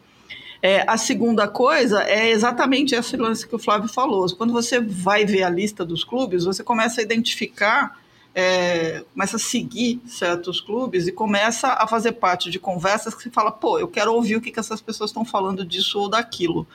[0.64, 4.34] É, a segunda coisa é exatamente esse lance que o Flávio falou.
[4.38, 8.00] Quando você vai ver a lista dos clubes, você começa a identificar
[8.34, 13.30] é, começa a seguir certos clubes e começa a fazer parte de conversas que você
[13.30, 16.66] fala, pô, eu quero ouvir o que, que essas pessoas estão falando disso ou daquilo.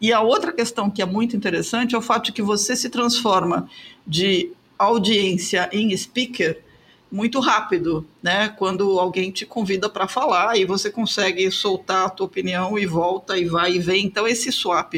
[0.00, 2.88] E a outra questão que é muito interessante é o fato de que você se
[2.88, 3.68] transforma
[4.06, 6.62] de audiência em speaker
[7.10, 8.48] muito rápido, né?
[8.48, 13.38] Quando alguém te convida para falar e você consegue soltar a tua opinião e volta
[13.38, 14.04] e vai e vem.
[14.04, 14.94] Então esse swap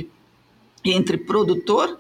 [0.84, 1.98] entre produtor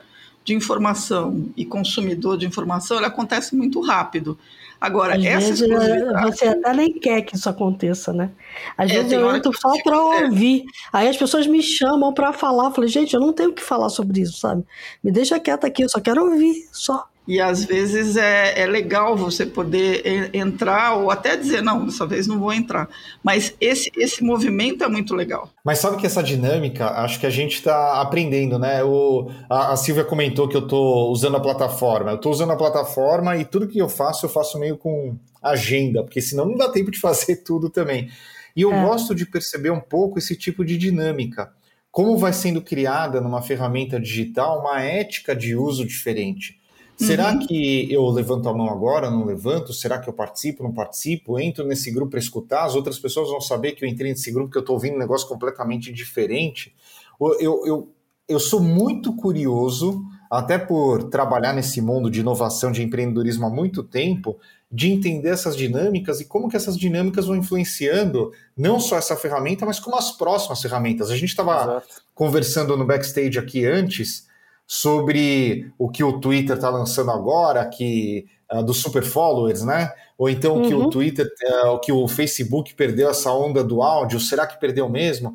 [0.48, 4.38] de informação e consumidor de informação, ele acontece muito rápido.
[4.80, 8.30] Agora, Às essa vezes, é, Você até nem quer que isso aconteça, né?
[8.76, 10.64] Às é, vezes eu entro só para ouvir.
[10.90, 12.66] Aí as pessoas me chamam para falar.
[12.66, 14.64] Eu falei, gente, eu não tenho o que falar sobre isso, sabe?
[15.02, 17.06] Me deixa quieta aqui, eu só quero ouvir, só.
[17.28, 22.26] E às vezes é, é legal você poder entrar ou até dizer, não, dessa vez
[22.26, 22.88] não vou entrar.
[23.22, 25.50] Mas esse, esse movimento é muito legal.
[25.62, 28.82] Mas sabe que essa dinâmica, acho que a gente está aprendendo, né?
[28.82, 32.12] O, a, a Silvia comentou que eu estou usando a plataforma.
[32.12, 36.02] Eu estou usando a plataforma e tudo que eu faço, eu faço meio com agenda,
[36.02, 38.08] porque senão não dá tempo de fazer tudo também.
[38.56, 38.82] E eu é.
[38.86, 41.52] gosto de perceber um pouco esse tipo de dinâmica.
[41.90, 46.58] Como vai sendo criada numa ferramenta digital uma ética de uso diferente.
[46.98, 47.46] Será uhum.
[47.46, 49.72] que eu levanto a mão agora, não levanto?
[49.72, 51.38] Será que eu participo, não participo?
[51.38, 52.64] Entro nesse grupo para escutar?
[52.64, 54.98] As outras pessoas vão saber que eu entrei nesse grupo, que eu estou ouvindo um
[54.98, 56.74] negócio completamente diferente?
[57.20, 57.88] Eu, eu,
[58.28, 63.84] eu sou muito curioso, até por trabalhar nesse mundo de inovação, de empreendedorismo há muito
[63.84, 64.36] tempo,
[64.70, 69.64] de entender essas dinâmicas e como que essas dinâmicas vão influenciando não só essa ferramenta,
[69.64, 71.12] mas como as próximas ferramentas.
[71.12, 71.80] A gente estava
[72.12, 74.27] conversando no backstage aqui antes
[74.70, 79.90] sobre o que o Twitter está lançando agora, que uh, dos super followers, né?
[80.18, 80.68] Ou então uhum.
[80.68, 80.90] que o uhum.
[80.90, 85.34] Twitter, uh, que o Facebook perdeu essa onda do áudio, será que perdeu mesmo?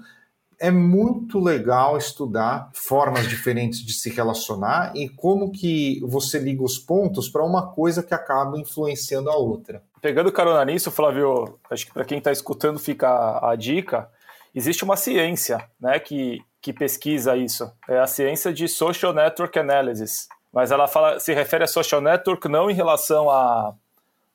[0.60, 6.78] É muito legal estudar formas diferentes de se relacionar e como que você liga os
[6.78, 9.82] pontos para uma coisa que acaba influenciando a outra.
[10.00, 14.08] Pegando carona nisso, Flávio, acho que para quem está escutando fica a, a dica.
[14.54, 17.70] Existe uma ciência, né, que que pesquisa isso.
[17.90, 20.30] É a ciência de Social Network Analysis.
[20.52, 23.74] Mas ela fala, se refere a social network não em relação a,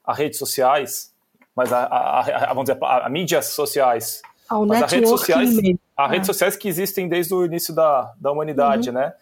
[0.05, 1.15] a redes sociais,
[1.57, 4.21] mas a, a, a vamos dizer, a, mídias sociais.
[4.47, 5.51] Ao mas a redes sociais,
[5.97, 8.97] a redes sociais que existem desde o início da, da humanidade, uhum.
[8.97, 9.15] né?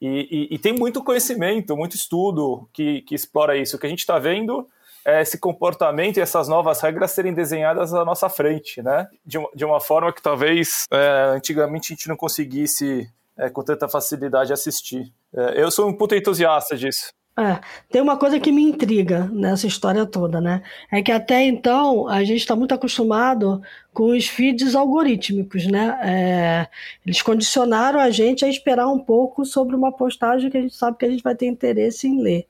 [0.00, 3.76] E, e, e, tem muito conhecimento, muito estudo que, que explora isso.
[3.76, 4.68] O que a gente está vendo
[5.04, 9.06] esse comportamento e essas novas regras serem desenhadas à nossa frente, né?
[9.24, 13.62] De, uma, de uma forma que talvez é, antigamente a gente não conseguisse é, com
[13.62, 15.12] tanta facilidade assistir.
[15.34, 17.12] É, eu sou um puta entusiasta disso.
[17.36, 20.62] É, tem uma coisa que me intriga nessa história toda, né?
[20.90, 23.60] É que até então a gente está muito acostumado
[23.92, 25.98] com os feeds algorítmicos, né?
[26.00, 26.68] É,
[27.04, 30.96] eles condicionaram a gente a esperar um pouco sobre uma postagem que a gente sabe
[30.96, 32.46] que a gente vai ter interesse em ler.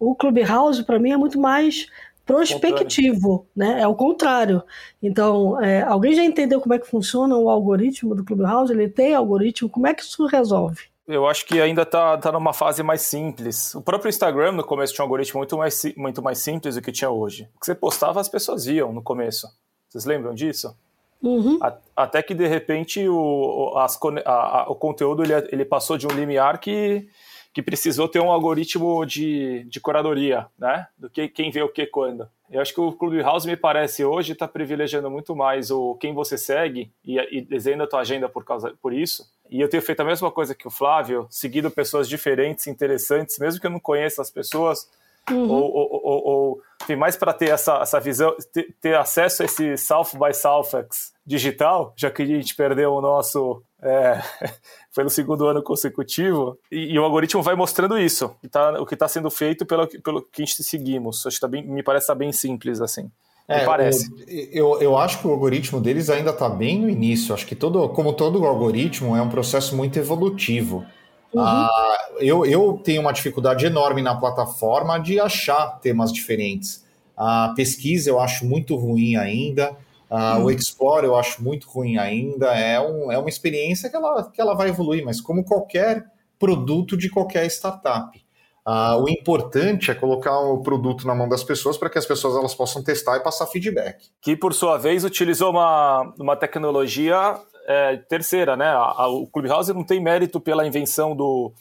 [0.00, 1.86] O Clubhouse, para mim, é muito mais
[2.24, 3.82] prospectivo, né?
[3.82, 4.62] É o contrário.
[5.02, 8.72] Então, é, alguém já entendeu como é que funciona o algoritmo do Clubhouse?
[8.72, 9.68] Ele tem algoritmo?
[9.68, 10.90] Como é que isso resolve?
[11.06, 13.74] Eu acho que ainda está tá numa fase mais simples.
[13.74, 16.92] O próprio Instagram, no começo, tinha um algoritmo muito mais, muito mais simples do que
[16.92, 17.48] tinha hoje.
[17.56, 19.48] O que você postava, as pessoas iam no começo.
[19.88, 20.74] Vocês lembram disso?
[21.20, 21.58] Uhum.
[21.96, 26.10] Até que, de repente, o, as, a, a, o conteúdo ele, ele passou de um
[26.10, 27.08] limiar que
[27.52, 30.86] que precisou ter um algoritmo de, de curadoria, né?
[30.96, 32.28] Do que quem vê o que quando.
[32.50, 36.36] Eu acho que o Clubhouse me parece hoje está privilegiando muito mais o quem você
[36.36, 39.28] segue e, e desenha a tua agenda por causa por isso.
[39.48, 43.60] E eu tenho feito a mesma coisa que o Flávio, seguido pessoas diferentes, interessantes, mesmo
[43.60, 44.88] que eu não conheça as pessoas,
[45.28, 45.50] uhum.
[45.50, 49.44] ou, ou, ou, ou tem mais para ter essa, essa visão, ter, ter, acesso a
[49.44, 54.20] esse South by Southwards digital, já que a gente perdeu o nosso é,
[54.94, 59.08] pelo segundo ano consecutivo, e, e, o algoritmo vai mostrando isso, tá, o que está
[59.08, 61.24] sendo feito pelo, pelo que a gente seguimos.
[61.26, 63.10] Acho que tá bem, me parece tá bem simples assim.
[63.50, 64.08] É, parece.
[64.52, 67.34] Eu, eu acho que o algoritmo deles ainda está bem no início.
[67.34, 70.86] Acho que todo, como todo algoritmo, é um processo muito evolutivo.
[71.32, 71.42] Uhum.
[71.42, 76.84] Ah, eu, eu tenho uma dificuldade enorme na plataforma de achar temas diferentes.
[77.16, 79.76] A pesquisa eu acho muito ruim ainda.
[80.10, 82.46] Uh, O Explore eu acho muito ruim ainda.
[82.56, 86.04] É, um, é uma experiência que ela, que ela vai evoluir, mas como qualquer
[86.38, 88.18] produto de qualquer startup.
[88.66, 92.36] Uh, o importante é colocar o produto na mão das pessoas para que as pessoas
[92.36, 94.08] elas possam testar e passar feedback.
[94.20, 98.66] Que, por sua vez, utilizou uma, uma tecnologia é, terceira, né?
[98.66, 101.52] A, a, o Clubhouse não tem mérito pela invenção do,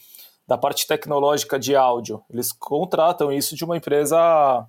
[0.47, 2.21] da parte tecnológica de áudio.
[2.29, 4.67] Eles contratam isso de uma empresa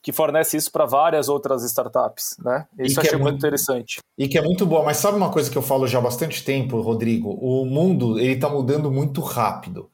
[0.00, 2.66] que fornece isso para várias outras startups, né?
[2.78, 3.98] Isso eu achei é muito, interessante.
[4.16, 6.44] E que é muito boa, mas sabe uma coisa que eu falo já há bastante
[6.44, 7.30] tempo, Rodrigo?
[7.30, 9.90] O mundo ele está mudando muito rápido.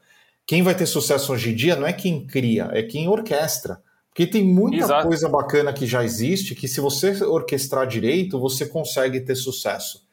[0.46, 3.82] Quem vai ter sucesso hoje em dia não é quem cria, é quem orquestra.
[4.10, 5.08] Porque tem muita Exato.
[5.08, 10.03] coisa bacana que já existe que se você orquestrar direito, você consegue ter sucesso.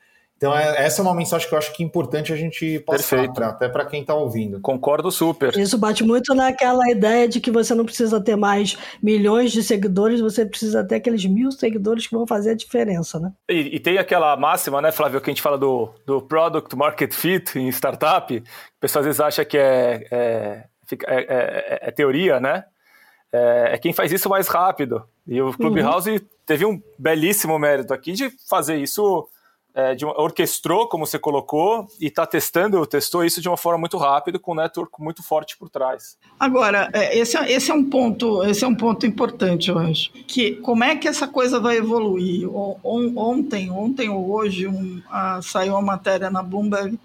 [0.42, 3.32] Então, é, essa é uma mensagem que eu acho que é importante a gente passar,
[3.32, 4.60] pra, até para quem está ouvindo.
[4.60, 5.56] Concordo super.
[5.56, 10.20] Isso bate muito naquela ideia de que você não precisa ter mais milhões de seguidores,
[10.20, 13.32] você precisa ter aqueles mil seguidores que vão fazer a diferença, né?
[13.48, 17.14] E, e tem aquela máxima, né, Flávio, que a gente fala do, do product market
[17.14, 18.36] fit em startup.
[18.36, 18.44] O
[18.80, 20.64] pessoal às vezes acha que é, é,
[21.06, 22.64] é, é, é teoria, né?
[23.32, 25.04] É, é, quem faz isso mais rápido.
[25.28, 26.20] E o Clubhouse uhum.
[26.48, 29.30] teve um belíssimo mérito aqui de fazer isso
[29.74, 33.98] é, de orquestrou, como você colocou, e está testando, testou isso de uma forma muito
[33.98, 36.18] rápida, com um network muito forte por trás.
[36.40, 40.12] Agora, é, esse, é, esse, é um ponto, esse é um ponto importante, eu acho.
[40.28, 42.50] Que como é que essa coisa vai evoluir?
[42.84, 47.00] Ontem, ontem ou hoje, um, a, saiu uma matéria na Bloomberg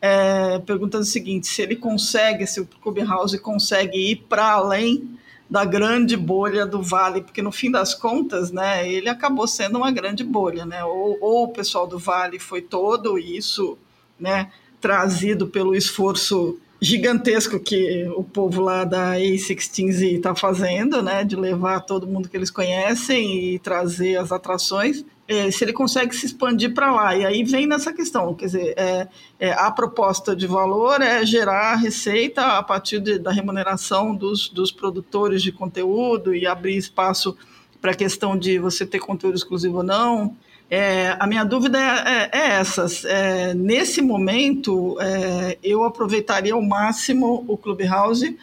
[0.00, 5.64] é, perguntando o seguinte: se ele consegue, se o Clubhouse consegue ir para além da
[5.64, 10.24] grande bolha do Vale, porque no fim das contas, né, ele acabou sendo uma grande
[10.24, 10.84] bolha, né?
[10.84, 13.78] Ou, ou o pessoal do Vale foi todo isso,
[14.18, 21.36] né, trazido pelo esforço gigantesco que o povo lá da A16Z está fazendo, né, de
[21.36, 26.26] levar todo mundo que eles conhecem e trazer as atrações, é, se ele consegue se
[26.26, 27.16] expandir para lá.
[27.16, 29.08] E aí vem nessa questão, quer dizer, é,
[29.38, 34.70] é, a proposta de valor é gerar receita a partir de, da remuneração dos, dos
[34.70, 37.36] produtores de conteúdo e abrir espaço
[37.80, 40.36] para a questão de você ter conteúdo exclusivo ou não.
[40.68, 42.86] É, a minha dúvida é, é, é essa.
[43.54, 44.96] Nesse momento,
[45.62, 48.36] eu aproveitaria ao máximo o Clubhouse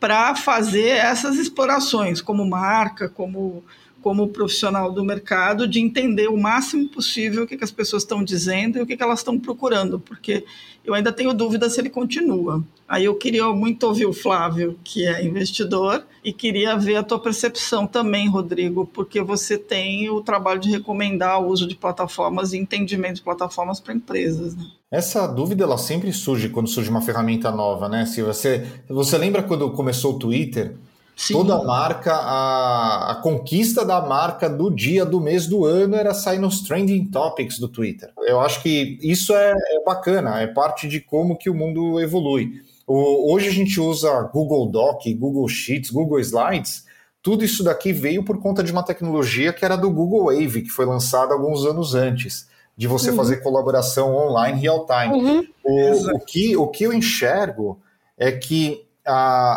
[0.00, 3.62] para fazer essas explorações como marca, como
[4.02, 8.22] como profissional do mercado, de entender o máximo possível o que, que as pessoas estão
[8.22, 10.44] dizendo e o que, que elas estão procurando, porque
[10.84, 12.64] eu ainda tenho dúvida se ele continua.
[12.88, 17.18] Aí eu queria muito ouvir o Flávio, que é investidor, e queria ver a tua
[17.18, 22.58] percepção também, Rodrigo, porque você tem o trabalho de recomendar o uso de plataformas e
[22.58, 24.56] entendimento de plataformas para empresas.
[24.56, 24.64] Né?
[24.90, 28.06] Essa dúvida ela sempre surge quando surge uma ferramenta nova, né?
[28.06, 30.74] Se você, você lembra quando começou o Twitter?
[31.18, 31.34] Sim.
[31.34, 36.38] Toda marca, a, a, conquista da marca do dia, do mês, do ano era sair
[36.38, 38.12] nos trending topics do Twitter.
[38.20, 42.62] Eu acho que isso é, é bacana, é parte de como que o mundo evolui.
[42.86, 46.84] O, hoje a gente usa Google Doc, Google Sheets, Google Slides.
[47.20, 50.70] Tudo isso daqui veio por conta de uma tecnologia que era do Google Wave, que
[50.70, 53.16] foi lançada alguns anos antes de você uhum.
[53.16, 55.20] fazer colaboração online real time.
[55.20, 55.46] Uhum.
[55.64, 57.80] O, o, que, o que eu enxergo
[58.16, 58.86] é que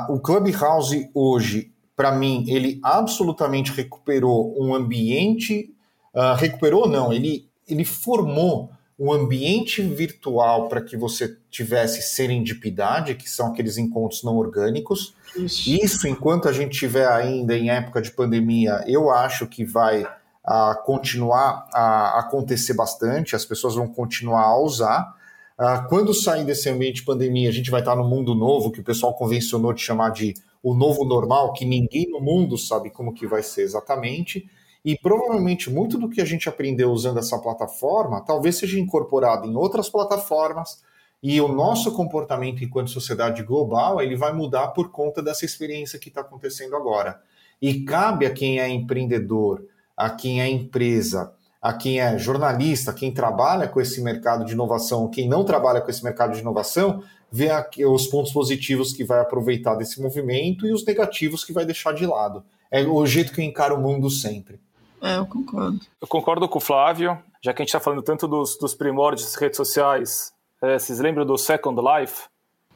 [0.09, 5.73] o Clubhouse hoje, para mim, ele absolutamente recuperou um ambiente.
[6.13, 13.27] Uh, recuperou, não, ele, ele formou um ambiente virtual para que você tivesse serendipidade, que
[13.27, 15.15] são aqueles encontros não orgânicos.
[15.35, 15.69] Isso.
[15.69, 20.83] Isso, enquanto a gente tiver ainda em época de pandemia, eu acho que vai uh,
[20.85, 25.15] continuar a acontecer bastante, as pessoas vão continuar a usar.
[25.63, 28.79] Ah, quando sair desse ambiente de pandemia, a gente vai estar no mundo novo, que
[28.79, 33.13] o pessoal convencionou de chamar de o novo normal, que ninguém no mundo sabe como
[33.13, 34.49] que vai ser exatamente.
[34.83, 39.55] E provavelmente muito do que a gente aprendeu usando essa plataforma talvez seja incorporado em
[39.55, 40.81] outras plataformas
[41.21, 46.09] e o nosso comportamento enquanto sociedade global ele vai mudar por conta dessa experiência que
[46.09, 47.21] está acontecendo agora.
[47.61, 49.63] E cabe a quem é empreendedor,
[49.95, 55.07] a quem é empresa, a quem é jornalista, quem trabalha com esse mercado de inovação,
[55.07, 59.19] quem não trabalha com esse mercado de inovação, ver aqui os pontos positivos que vai
[59.19, 62.43] aproveitar desse movimento e os negativos que vai deixar de lado.
[62.71, 64.59] É o jeito que eu encaro o mundo sempre.
[65.01, 65.79] É, eu concordo.
[66.01, 69.25] Eu concordo com o Flávio, já que a gente está falando tanto dos, dos primórdios
[69.25, 72.25] das redes sociais, É, vocês lembram do Second Life?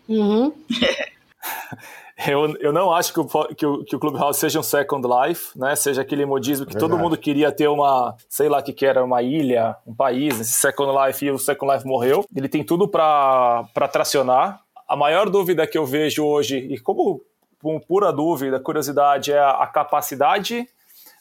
[0.10, 0.52] Uhum.
[2.28, 3.26] eu, eu não acho que o,
[3.56, 5.76] que, o, que o Clubhouse seja um Second Life, né?
[5.76, 6.92] Seja aquele modismo que Verdade.
[6.92, 10.40] todo mundo queria ter uma, sei lá o que, que era, uma ilha, um país,
[10.40, 12.26] esse Second Life e o Second Life morreu.
[12.36, 14.62] Ele tem tudo para tracionar.
[14.88, 17.22] A maior dúvida que eu vejo hoje, e como
[17.62, 20.68] com pura dúvida, curiosidade, é a, a capacidade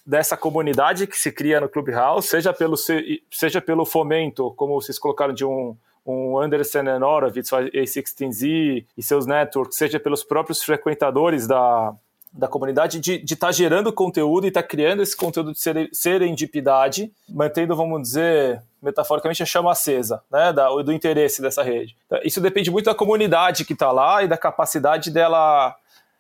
[0.07, 5.33] dessa comunidade que se cria no Clubhouse, seja pelo, seja pelo fomento, como vocês colocaram,
[5.33, 5.75] de um,
[6.07, 11.95] um Anderson and Horowitz, A16Z e seus networks, seja pelos próprios frequentadores da,
[12.33, 15.61] da comunidade, de estar tá gerando conteúdo e estar tá criando esse conteúdo de
[15.93, 21.97] serendipidade, mantendo, vamos dizer, metaforicamente, a chama acesa, né, da, do interesse dessa rede.
[22.07, 25.75] Então, isso depende muito da comunidade que está lá e da capacidade dela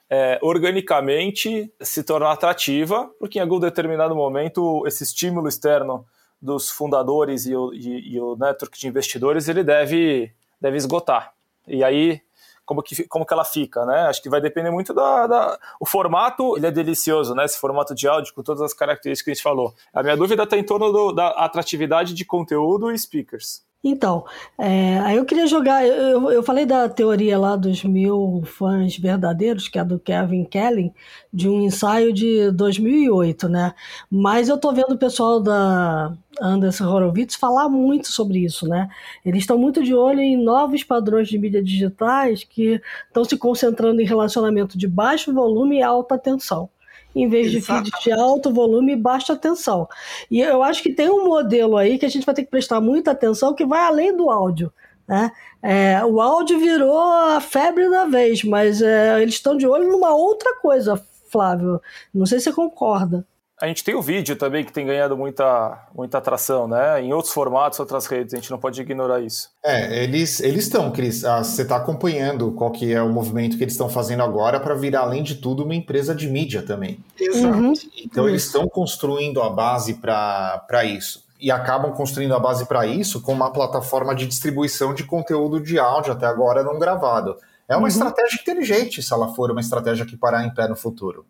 [0.08, 6.06] é, organicamente se tornar atrativa, porque em algum determinado momento esse estímulo externo
[6.44, 10.30] dos fundadores e o, e, e o network de investidores ele deve,
[10.60, 11.32] deve esgotar.
[11.66, 12.20] E aí
[12.66, 14.02] como que, como que ela fica, né?
[14.02, 17.44] Acho que vai depender muito da, da, O formato, ele é delicioso, né?
[17.44, 19.74] Esse formato de áudio com todas as características que a gente falou.
[19.92, 23.62] A minha dúvida está em torno do, da atratividade de conteúdo e speakers.
[23.86, 24.24] Então,
[24.58, 25.86] é, aí eu queria jogar.
[25.86, 30.90] Eu, eu falei da teoria lá dos mil fãs verdadeiros, que é do Kevin Kelly,
[31.30, 33.74] de um ensaio de 2008, né?
[34.10, 38.88] Mas eu tô vendo o pessoal da Anderson Horowitz falar muito sobre isso, né?
[39.22, 44.00] Eles estão muito de olho em novos padrões de mídias digitais que estão se concentrando
[44.00, 46.70] em relacionamento de baixo volume e alta tensão
[47.14, 49.88] em vez de feeds de alto volume e baixa tensão.
[50.30, 52.80] E eu acho que tem um modelo aí que a gente vai ter que prestar
[52.80, 54.72] muita atenção que vai além do áudio.
[55.06, 55.30] Né?
[55.62, 60.14] É, o áudio virou a febre da vez, mas é, eles estão de olho numa
[60.14, 61.00] outra coisa,
[61.30, 61.80] Flávio.
[62.12, 63.26] Não sei se você concorda.
[63.60, 67.00] A gente tem o vídeo também que tem ganhado muita, muita atração, né?
[67.00, 69.48] Em outros formatos, outras redes, a gente não pode ignorar isso.
[69.62, 71.24] É, eles eles estão, Cris.
[71.24, 74.74] Ah, você está acompanhando qual que é o movimento que eles estão fazendo agora para
[74.74, 76.98] virar, além de tudo, uma empresa de mídia também.
[77.18, 77.56] Exato.
[77.56, 77.72] Uhum.
[78.04, 81.24] Então eles estão construindo a base para isso.
[81.40, 85.78] E acabam construindo a base para isso com uma plataforma de distribuição de conteúdo de
[85.78, 87.36] áudio até agora não gravado.
[87.68, 87.88] É uma uhum.
[87.88, 91.24] estratégia inteligente se ela for uma estratégia que parar em pé no futuro.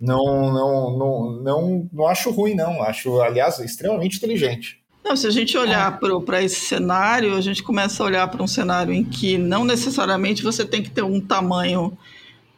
[0.00, 2.82] Não, não, não, não, não acho ruim, não.
[2.82, 4.80] Acho, aliás, extremamente inteligente.
[5.04, 8.46] Não, se a gente olhar para esse cenário, a gente começa a olhar para um
[8.46, 11.96] cenário em que não necessariamente você tem que ter um tamanho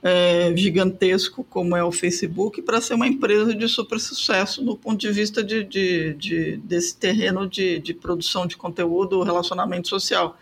[0.02, 4.98] é, gigantesco como é o Facebook para ser uma empresa de super sucesso no ponto
[4.98, 10.38] de vista de, de, de desse terreno de, de produção de conteúdo, relacionamento social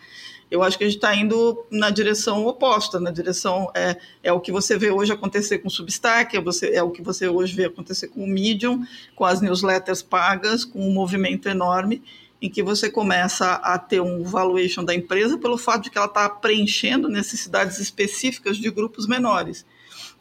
[0.51, 4.41] eu acho que a gente está indo na direção oposta, na direção é, é o
[4.41, 7.55] que você vê hoje acontecer com o Substack, é, você, é o que você hoje
[7.55, 8.85] vê acontecer com o Medium,
[9.15, 12.03] com as newsletters pagas, com um movimento enorme
[12.41, 16.07] em que você começa a ter um valuation da empresa pelo fato de que ela
[16.07, 19.67] está preenchendo necessidades específicas de grupos menores.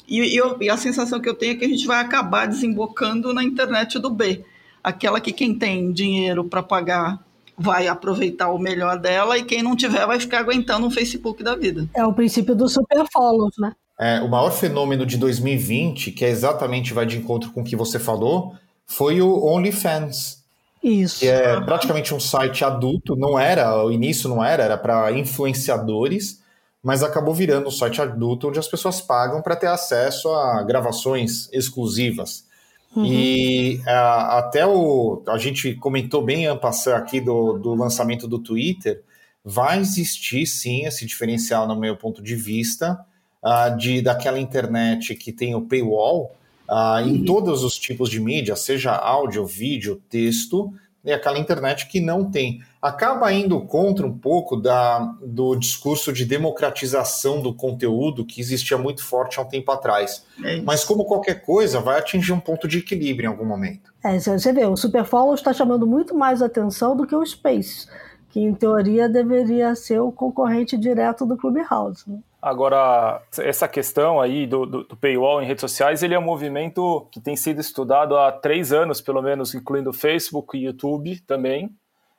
[0.08, 2.48] E, e, eu, e a sensação que eu tenho é que a gente vai acabar
[2.48, 4.44] desembocando na internet do B,
[4.84, 7.27] aquela que quem tem dinheiro para pagar
[7.58, 11.56] vai aproveitar o melhor dela e quem não tiver vai ficar aguentando um Facebook da
[11.56, 11.88] vida.
[11.96, 13.74] É o princípio do super follows, né?
[14.00, 17.76] É, o maior fenômeno de 2020, que é exatamente vai de encontro com o que
[17.76, 18.54] você falou,
[18.86, 20.44] foi o OnlyFans.
[20.84, 21.20] Isso.
[21.20, 26.42] Que é praticamente um site adulto, não era, o início não era, era para influenciadores,
[26.84, 31.50] mas acabou virando um site adulto onde as pessoas pagam para ter acesso a gravações
[31.52, 32.46] exclusivas.
[32.96, 33.06] Uhum.
[33.06, 35.22] E uh, até o.
[35.28, 39.04] A gente comentou bem passar aqui do, do lançamento do Twitter.
[39.44, 43.00] Vai existir sim esse diferencial, no meu ponto de vista,
[43.44, 46.36] uh, de daquela internet que tem o paywall
[46.68, 47.08] uh, uhum.
[47.08, 50.74] em todos os tipos de mídia, seja áudio, vídeo, texto,
[51.04, 52.62] e aquela internet que não tem.
[52.88, 59.04] Acaba indo contra um pouco da, do discurso de democratização do conteúdo que existia muito
[59.04, 60.26] forte há um tempo atrás.
[60.44, 63.92] É Mas, como qualquer coisa, vai atingir um ponto de equilíbrio em algum momento.
[64.04, 67.88] É, você vê, o Superfollow está chamando muito mais atenção do que o Space,
[68.30, 72.10] que em teoria deveria ser o concorrente direto do Clubhouse.
[72.10, 72.20] Né?
[72.42, 77.06] Agora, essa questão aí do, do, do, paywall em redes sociais, ele é um movimento
[77.12, 81.76] que tem sido estudado há três anos, pelo menos, incluindo Facebook e YouTube também,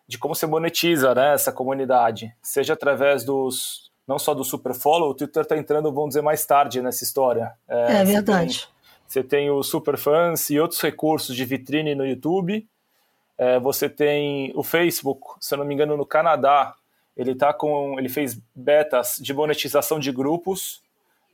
[0.09, 5.15] de como se monetiza né, essa comunidade, seja através dos, não só do Superfollow, o
[5.15, 7.53] Twitter está entrando, vamos dizer, mais tarde nessa história.
[7.69, 8.67] É, é verdade.
[9.07, 12.67] Você tem, tem o Superfans e outros recursos de vitrine no YouTube,
[13.37, 16.75] é, você tem o Facebook, se eu não me engano, no Canadá,
[17.17, 20.81] ele tá com, ele fez betas de monetização de grupos,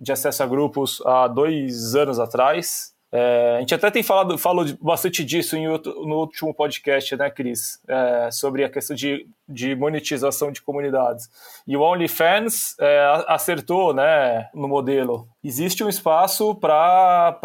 [0.01, 2.94] de acesso a grupos há dois anos atrás.
[3.17, 7.31] É, a gente até tem falado falou bastante disso em outro, no último podcast, né,
[7.31, 7.79] Cris?
[7.87, 11.31] É, sobre a questão de, de monetização de comunidades.
[11.65, 15.29] E o OnlyFans é, acertou né, no modelo.
[15.45, 17.39] Existe um espaço para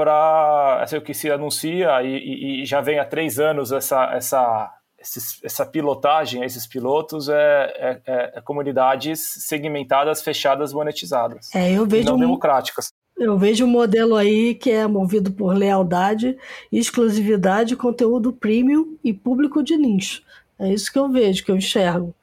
[0.92, 4.72] é o que se anuncia e, e, e, já vem há três anos essa, essa,
[5.44, 11.54] essa pilotagem, esses pilotos, é, é, é, é, comunidades segmentadas, fechadas, monetizadas.
[11.54, 12.20] É, eu vejo não um...
[12.20, 12.92] democráticas.
[13.20, 16.38] Eu vejo um modelo aí que é movido por lealdade,
[16.72, 20.24] exclusividade, conteúdo premium e público de nicho.
[20.58, 22.16] É isso que eu vejo, que eu enxergo.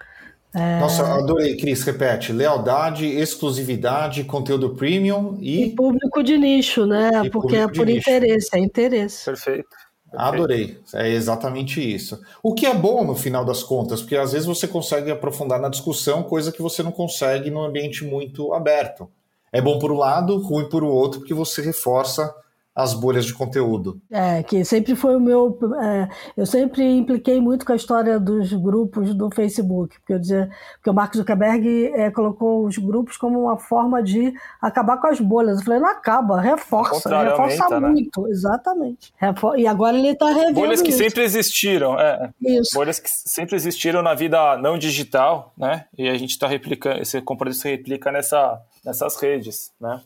[0.55, 0.81] É...
[0.81, 2.33] Nossa, adorei, Cris, repete.
[2.33, 5.65] Lealdade, exclusividade, conteúdo premium e...
[5.65, 7.11] e público de nicho, né?
[7.27, 9.27] E Porque é por interesse, é interesse.
[9.27, 9.69] Perfeito.
[10.15, 12.19] Adorei, é exatamente isso.
[12.43, 15.69] O que é bom no final das contas, porque às vezes você consegue aprofundar na
[15.69, 19.11] discussão, coisa que você não consegue num ambiente muito aberto
[19.53, 22.35] é bom por um lado, ruim por o outro, porque você reforça
[22.77, 23.99] as bolhas de conteúdo.
[24.11, 25.59] É, que sempre foi o meu.
[25.83, 30.51] É, eu sempre impliquei muito com a história dos grupos do Facebook, porque eu dizia,
[30.75, 35.19] porque o Mark Zuckerberg é, colocou os grupos como uma forma de acabar com as
[35.19, 35.61] bolhas.
[35.61, 37.89] Eu falei, não acaba, reforça, reforça né?
[37.89, 39.11] muito, exatamente.
[39.17, 40.53] Refor e agora ele está revendo.
[40.53, 40.99] Bolhas que isso.
[40.99, 42.31] sempre existiram, é.
[42.43, 42.75] Isso.
[42.75, 45.87] Bolhas que sempre existiram na vida não digital, né?
[45.97, 47.23] E a gente está replicando, esse
[47.55, 50.01] se replica nessa nessas redes, né?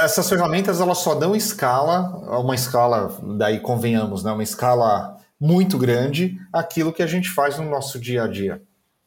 [0.00, 4.32] Essas ferramentas elas só dão escala, uma escala, daí convenhamos, né?
[4.32, 8.62] uma escala muito grande, aquilo que a gente faz no nosso dia a dia.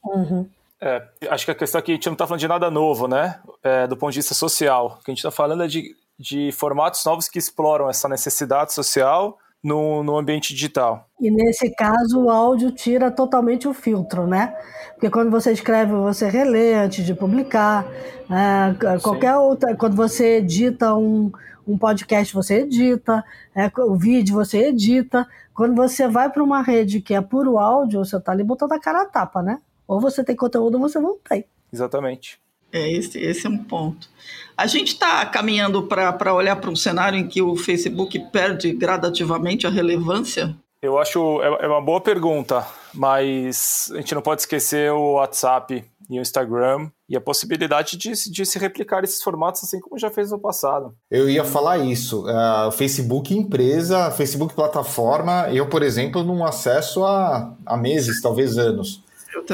[0.05, 0.47] Uhum.
[0.79, 3.39] É, acho que a questão aqui, a gente não está falando de nada novo, né?
[3.63, 4.97] É, do ponto de vista social.
[4.99, 8.73] O que a gente está falando é de, de formatos novos que exploram essa necessidade
[8.73, 11.07] social no, no ambiente digital.
[11.20, 14.55] E nesse caso, o áudio tira totalmente o filtro, né?
[14.93, 17.86] Porque quando você escreve, você relê antes de publicar.
[18.30, 19.39] É, qualquer Sim.
[19.39, 19.76] outra.
[19.76, 21.32] Quando você edita um,
[21.68, 23.24] um podcast, você edita.
[23.55, 25.28] É, o vídeo, você edita.
[25.53, 28.80] Quando você vai para uma rede que é puro áudio, você está ali botando a
[28.80, 29.59] cara a tapa, né?
[29.88, 31.45] Ou você tem conteúdo ou você não tem.
[31.72, 32.39] Exatamente.
[32.72, 34.09] É, esse, esse é um ponto.
[34.57, 39.65] A gente está caminhando para olhar para um cenário em que o Facebook perde gradativamente
[39.65, 40.55] a relevância?
[40.82, 45.84] Eu acho é, é uma boa pergunta, mas a gente não pode esquecer o WhatsApp
[46.09, 50.09] e o Instagram e a possibilidade de, de se replicar esses formatos assim como já
[50.09, 50.93] fez no passado.
[51.09, 52.26] Eu ia falar isso.
[52.26, 59.03] Uh, Facebook empresa, Facebook plataforma, eu, por exemplo, não acesso há, há meses, talvez anos.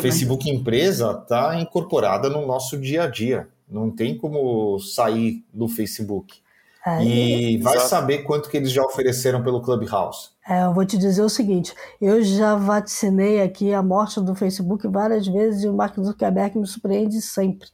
[0.02, 3.48] Facebook empresa está incorporada no nosso dia a dia.
[3.70, 6.40] Não tem como sair do Facebook.
[6.86, 7.90] É, e vai exato.
[7.90, 10.30] saber quanto que eles já ofereceram pelo Clubhouse.
[10.48, 14.88] É, eu vou te dizer o seguinte: eu já vaticinei aqui a morte do Facebook
[14.88, 17.68] várias vezes e o Mark Zuckerberg me surpreende sempre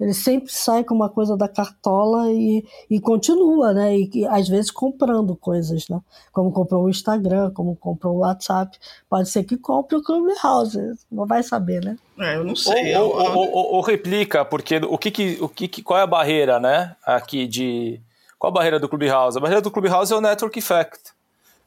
[0.00, 3.96] ele sempre sai com uma coisa da cartola e, e continua, né?
[3.96, 6.00] E, e, às vezes comprando coisas, né?
[6.32, 8.78] Como comprou o Instagram, como comprou o WhatsApp.
[9.08, 10.78] Pode ser que compre o Clubhouse,
[11.10, 11.98] não vai saber, né?
[12.18, 12.94] É, eu não sei.
[12.96, 16.60] Ou, ou, ou, ou replica, porque o que, que, o que, qual é a barreira,
[16.60, 16.94] né?
[17.04, 18.00] Aqui de.
[18.38, 19.36] Qual a barreira do Clubhouse?
[19.36, 21.18] A barreira do Clubhouse é o Network Effect.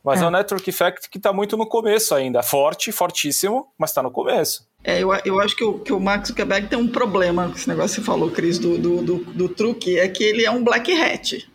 [0.04, 2.42] Mas é, é um Network Effect que está muito no começo ainda.
[2.42, 4.66] Forte, fortíssimo, mas está no começo.
[4.84, 7.70] É, eu, eu acho que o, que o Mark Zuckerberg tem um problema com esse
[7.70, 10.64] negócio que você falou, Cris, do, do, do, do truque, é que ele é um
[10.64, 11.48] black hat.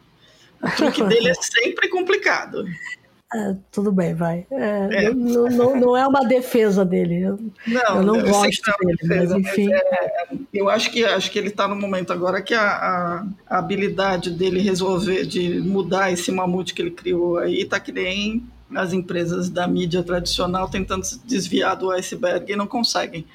[0.62, 2.64] O truque dele é sempre complicado.
[3.35, 4.47] É, tudo bem, vai.
[4.53, 5.11] É, é.
[5.12, 7.22] Não, não, não, é uma defesa dele.
[7.22, 9.68] Eu não, eu não gosto dele, defesa, mas enfim.
[9.68, 13.27] Mas é, eu acho que, acho que ele está no momento agora que a, a,
[13.49, 18.45] a, habilidade dele resolver, de mudar esse mamute que ele criou aí, está que nem
[18.75, 23.27] as empresas da mídia tradicional tentando se desviar do iceberg e não conseguem.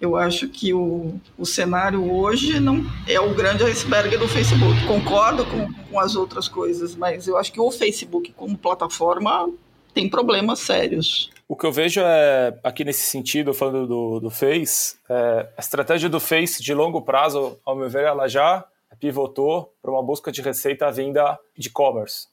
[0.00, 4.86] Eu acho que o, o cenário hoje não é o grande iceberg do Facebook.
[4.86, 9.50] Concordo com, com as outras coisas, mas eu acho que o Facebook como plataforma
[9.94, 11.30] tem problemas sérios.
[11.48, 16.08] O que eu vejo é, aqui nesse sentido, falando do, do Face, é, a estratégia
[16.08, 18.64] do Face de longo prazo, ao meu ver, ela já
[19.00, 22.26] pivotou para uma busca de receita vinda de e-commerce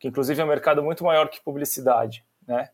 [0.00, 2.70] que inclusive é um mercado muito maior que publicidade, né?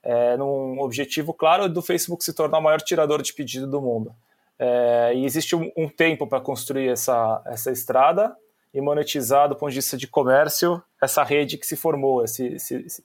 [0.00, 4.14] É, num objetivo claro do Facebook se tornar o maior tirador de pedido do mundo.
[4.56, 8.36] É, e existe um, um tempo para construir essa, essa estrada
[8.72, 12.74] e monetizar do ponto de vista de comércio essa rede que se formou, esse, esse,
[12.76, 13.04] esse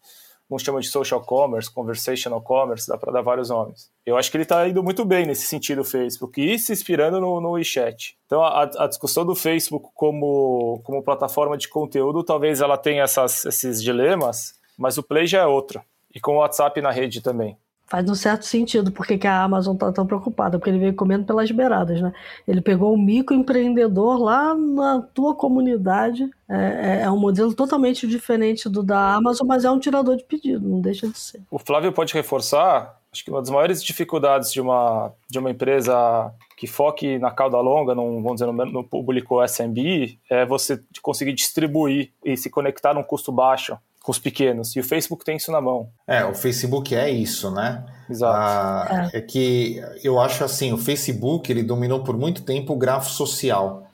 [0.55, 3.89] uns chamam de social commerce, conversational commerce, dá para dar vários nomes.
[4.05, 7.19] Eu acho que ele está indo muito bem nesse sentido, o Facebook, e se inspirando
[7.19, 8.17] no, no WeChat.
[8.25, 13.45] Então, a, a, discussão do Facebook como, como plataforma de conteúdo, talvez ela tenha essas,
[13.45, 15.81] esses dilemas, mas o Play já é outro.
[16.13, 17.57] E com o WhatsApp na rede também.
[17.85, 21.25] Faz um certo sentido porque que a Amazon está tão preocupada, porque ele veio comendo
[21.25, 22.13] pelas beiradas, né?
[22.47, 28.67] Ele pegou um microempreendedor lá na tua comunidade, é, é, é, um modelo totalmente diferente
[28.67, 31.41] do da Amazon, mas é um tirador de pedido, não deixa de ser.
[31.51, 36.33] O Flávio pode reforçar, acho que uma das maiores dificuldades de uma, de uma empresa
[36.57, 41.33] que foque na cauda longa, num, vamos dizer, no, no público SMB, é você conseguir
[41.33, 44.75] distribuir e se conectar num custo baixo com os pequenos.
[44.75, 45.89] E o Facebook tem isso na mão.
[46.05, 47.85] É, o Facebook é isso, né?
[48.07, 48.35] Exato.
[48.37, 49.17] Ah, é.
[49.17, 49.21] é.
[49.21, 53.89] que eu acho assim, o Facebook ele dominou por muito tempo o grafo social.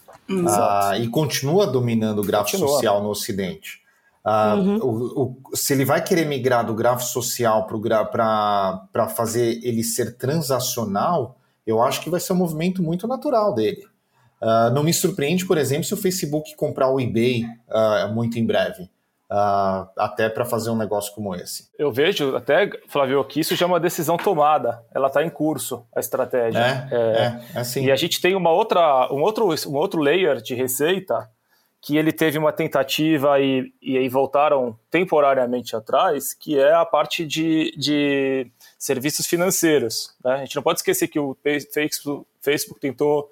[0.47, 2.69] Ah, e continua dominando o grafo continua.
[2.69, 3.81] social no Ocidente.
[4.25, 4.77] Ah, uhum.
[4.77, 11.37] o, o, se ele vai querer migrar do grafo social para fazer ele ser transacional,
[11.65, 13.83] eu acho que vai ser um movimento muito natural dele.
[14.41, 18.45] Uh, não me surpreende, por exemplo, se o Facebook comprar o eBay uh, muito em
[18.45, 18.89] breve
[19.29, 21.69] uh, até para fazer um negócio como esse.
[21.77, 25.85] Eu vejo até, Flávio, que isso já é uma decisão tomada, ela está em curso,
[25.95, 26.59] a estratégia.
[26.59, 27.85] É, é, é, é assim.
[27.85, 31.29] E a gente tem uma outra, um, outro, um outro layer de receita
[31.81, 37.25] que ele teve uma tentativa e, e aí voltaram temporariamente atrás, que é a parte
[37.25, 40.13] de, de serviços financeiros.
[40.23, 40.33] Né?
[40.33, 43.29] A gente não pode esquecer que o Facebook, Facebook tentou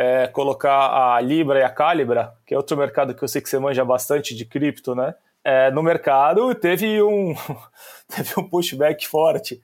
[0.00, 3.50] é, colocar a Libra e a Calibra, que é outro mercado que eu sei que
[3.50, 5.14] você manja bastante de cripto, né?
[5.44, 7.34] É, no mercado teve um,
[8.08, 9.60] teve um pushback forte,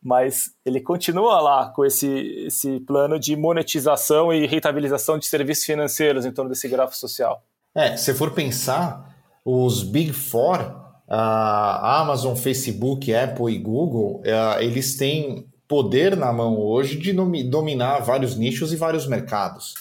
[0.00, 2.08] mas ele continua lá com esse,
[2.46, 7.42] esse plano de monetização e rentabilização de serviços financeiros em torno desse grafo social.
[7.74, 9.12] É, se for pensar,
[9.44, 10.72] os Big Four,
[11.08, 17.12] a Amazon, Facebook, Apple e Google, é, eles têm poder na mão hoje de
[17.44, 19.74] dominar vários nichos e vários mercados.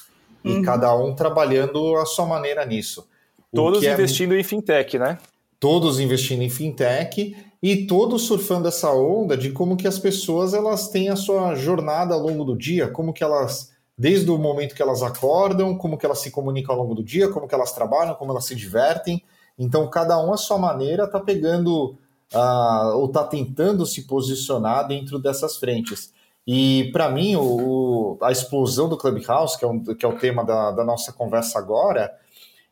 [0.45, 0.61] E uhum.
[0.61, 3.07] cada um trabalhando a sua maneira nisso.
[3.51, 4.39] Todos é investindo é...
[4.39, 5.17] em fintech, né?
[5.59, 10.89] Todos investindo em fintech e todos surfando essa onda de como que as pessoas elas
[10.89, 14.83] têm a sua jornada ao longo do dia, como que elas desde o momento que
[14.83, 18.13] elas acordam, como que elas se comunicam ao longo do dia, como que elas trabalham,
[18.13, 19.23] como elas se divertem.
[19.57, 21.97] Então cada um a sua maneira está pegando
[22.33, 26.13] uh, ou está tentando se posicionar dentro dessas frentes.
[26.45, 30.43] E para mim, o, a explosão do Clubhouse, que é, um, que é o tema
[30.43, 32.11] da, da nossa conversa agora,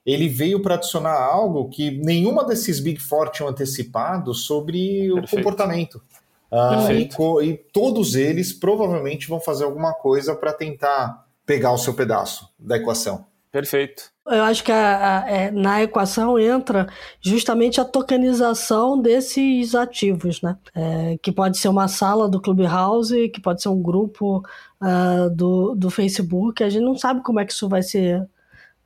[0.05, 5.25] ele veio para adicionar algo que nenhuma desses Big Four tinham antecipado sobre Perfeito.
[5.25, 6.01] o comportamento.
[6.49, 11.93] Uh, e, e, todos eles provavelmente vão fazer alguma coisa para tentar pegar o seu
[11.93, 13.25] pedaço da equação.
[13.57, 14.11] Perfeito.
[14.27, 16.85] Eu acho que a, a, é, na equação entra
[17.19, 20.55] justamente a tokenização desses ativos, né?
[20.75, 24.43] É, que pode ser uma sala do Clubhouse, que pode ser um grupo
[24.79, 26.63] uh, do, do Facebook.
[26.63, 28.27] A gente não sabe como é que isso vai ser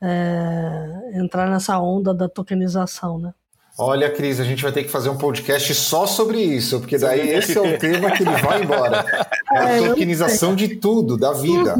[0.01, 3.33] é, entrar nessa onda da tokenização, né?
[3.77, 7.29] Olha, Cris, a gente vai ter que fazer um podcast só sobre isso, porque daí
[7.29, 9.03] esse é o tema que ele vai embora.
[9.53, 11.75] É a é, tokenização de tudo, da vida.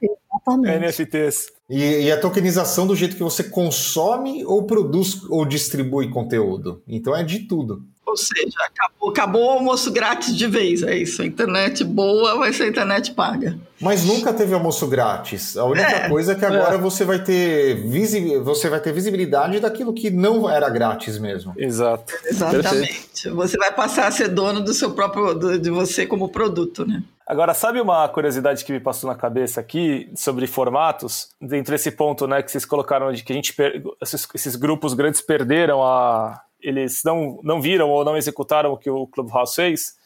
[0.00, 0.86] Exatamente.
[0.86, 1.57] NFTs.
[1.68, 6.82] E, e, a tokenização do jeito que você consome ou produz ou distribui conteúdo.
[6.88, 7.84] Então é de tudo.
[8.08, 11.20] Ou seja, acabou, acabou o almoço grátis de vez, é isso.
[11.20, 13.58] A internet boa vai ser a internet paga.
[13.80, 15.56] Mas nunca teve almoço grátis.
[15.56, 16.78] A única é, coisa é que agora é.
[16.78, 21.52] você vai ter visi você vai ter visibilidade daquilo que não era grátis mesmo.
[21.56, 22.12] Exato.
[22.24, 23.28] Exatamente.
[23.28, 27.02] Você vai passar a ser dono do seu próprio de você como produto, né?
[27.26, 31.28] Agora, sabe uma curiosidade que me passou na cabeça aqui sobre formatos?
[31.38, 33.54] Dentro desse ponto, né, que vocês colocaram de que a gente
[34.00, 38.90] esses, esses grupos grandes perderam a eles não, não viram ou não executaram o que
[38.90, 39.96] o Clubhouse fez.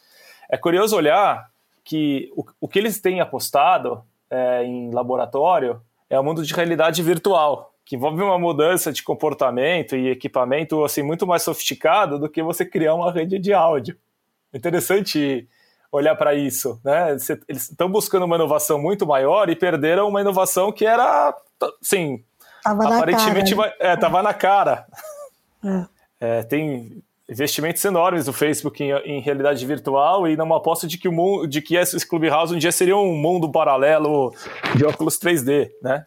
[0.51, 1.51] É curioso olhar
[1.85, 7.03] que o, o que eles têm apostado é, em laboratório é o mundo de realidade
[7.03, 12.43] virtual, que envolve uma mudança de comportamento e equipamento assim muito mais sofisticado do que
[12.43, 13.97] você criar uma rede de áudio.
[14.53, 15.49] Interessante
[15.91, 17.13] olhar para isso, né?
[17.49, 21.35] Eles estão buscando uma inovação muito maior e perderam uma inovação que era,
[21.83, 22.25] sim,
[22.63, 23.77] tava aparentemente na cara.
[23.79, 24.87] É, tava na cara.
[25.65, 26.02] É.
[26.23, 31.09] É, tem investimentos enormes do Facebook em, em, realidade virtual e numa aposta de que
[31.09, 34.33] o mundo, de que esse Clubhouse um dia seria um mundo paralelo
[34.77, 36.07] de óculos 3D, né?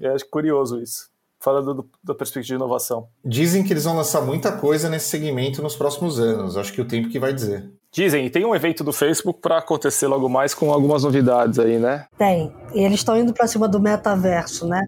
[0.00, 1.10] Eu acho curioso isso
[1.40, 3.08] falando do, da perspectiva de inovação.
[3.24, 6.56] Dizem que eles vão lançar muita coisa nesse segmento nos próximos anos.
[6.56, 7.70] Acho que o tempo que vai dizer.
[7.92, 11.78] Dizem, e tem um evento do Facebook para acontecer logo mais com algumas novidades aí,
[11.78, 12.06] né?
[12.18, 12.52] Tem.
[12.74, 14.84] E eles estão indo para cima do metaverso, né?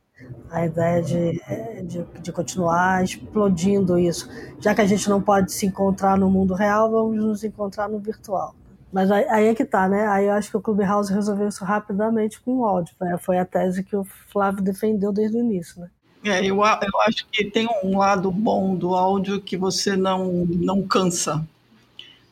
[0.50, 1.40] A ideia de,
[1.84, 4.28] de, de, continuar explodindo isso.
[4.58, 7.98] Já que a gente não pode se encontrar no mundo real, vamos nos encontrar no
[7.98, 8.54] virtual.
[8.92, 10.08] Mas aí, aí é que tá, né?
[10.08, 12.94] Aí eu acho que o Clubhouse resolveu isso rapidamente com o áudio.
[13.00, 13.16] Né?
[13.18, 15.88] Foi a tese que o Flávio defendeu desde o início, né?
[16.24, 20.82] É, eu, eu acho que tem um lado bom do áudio que você não, não
[20.82, 21.42] cansa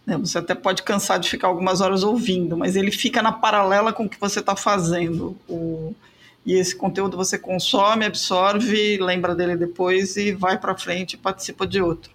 [0.04, 0.18] Né?
[0.18, 4.04] Você até pode cansar de ficar algumas horas ouvindo, mas ele fica na paralela com
[4.04, 5.36] o que você está fazendo.
[5.48, 5.94] O...
[6.47, 11.66] E esse conteúdo você consome, absorve, lembra dele depois e vai para frente e participa
[11.66, 12.11] de outro.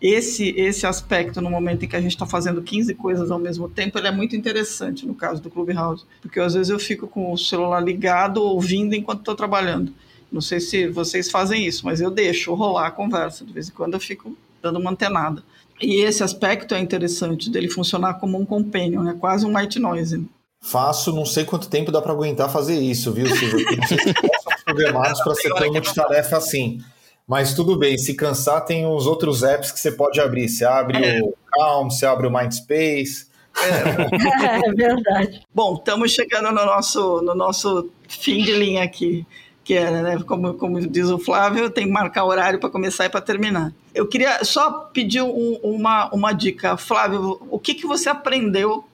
[0.00, 3.68] Esse, esse aspecto, no momento em que a gente está fazendo 15 coisas ao mesmo
[3.68, 7.32] tempo, ele é muito interessante no caso do Clubhouse, porque às vezes eu fico com
[7.32, 9.92] o celular ligado, ouvindo enquanto estou trabalhando.
[10.32, 13.44] Não sei se vocês fazem isso, mas eu deixo rolar a conversa.
[13.44, 15.42] De vez em quando eu fico dando uma antenada.
[15.80, 20.24] E esse aspecto é interessante, dele funcionar como um companion, é quase um white noise.
[20.60, 23.64] Faço, não sei quanto tempo dá para aguentar fazer isso, viu, Silvio?
[23.76, 26.80] Não sei se somos programados para ser tão multitarefa assim.
[27.26, 30.48] Mas tudo bem, se cansar, tem os outros apps que você pode abrir.
[30.48, 31.20] Você abre é.
[31.22, 33.26] o Calm, você abre o Mindspace.
[33.56, 35.42] É, é verdade.
[35.54, 39.26] Bom, estamos chegando no nosso, no nosso fim de linha aqui
[39.70, 43.08] que é, né, como, como diz o Flávio, tem que marcar horário para começar e
[43.08, 43.72] para terminar.
[43.94, 46.76] Eu queria só pedir um, uma, uma dica.
[46.76, 48.84] Flávio, o que, que você aprendeu,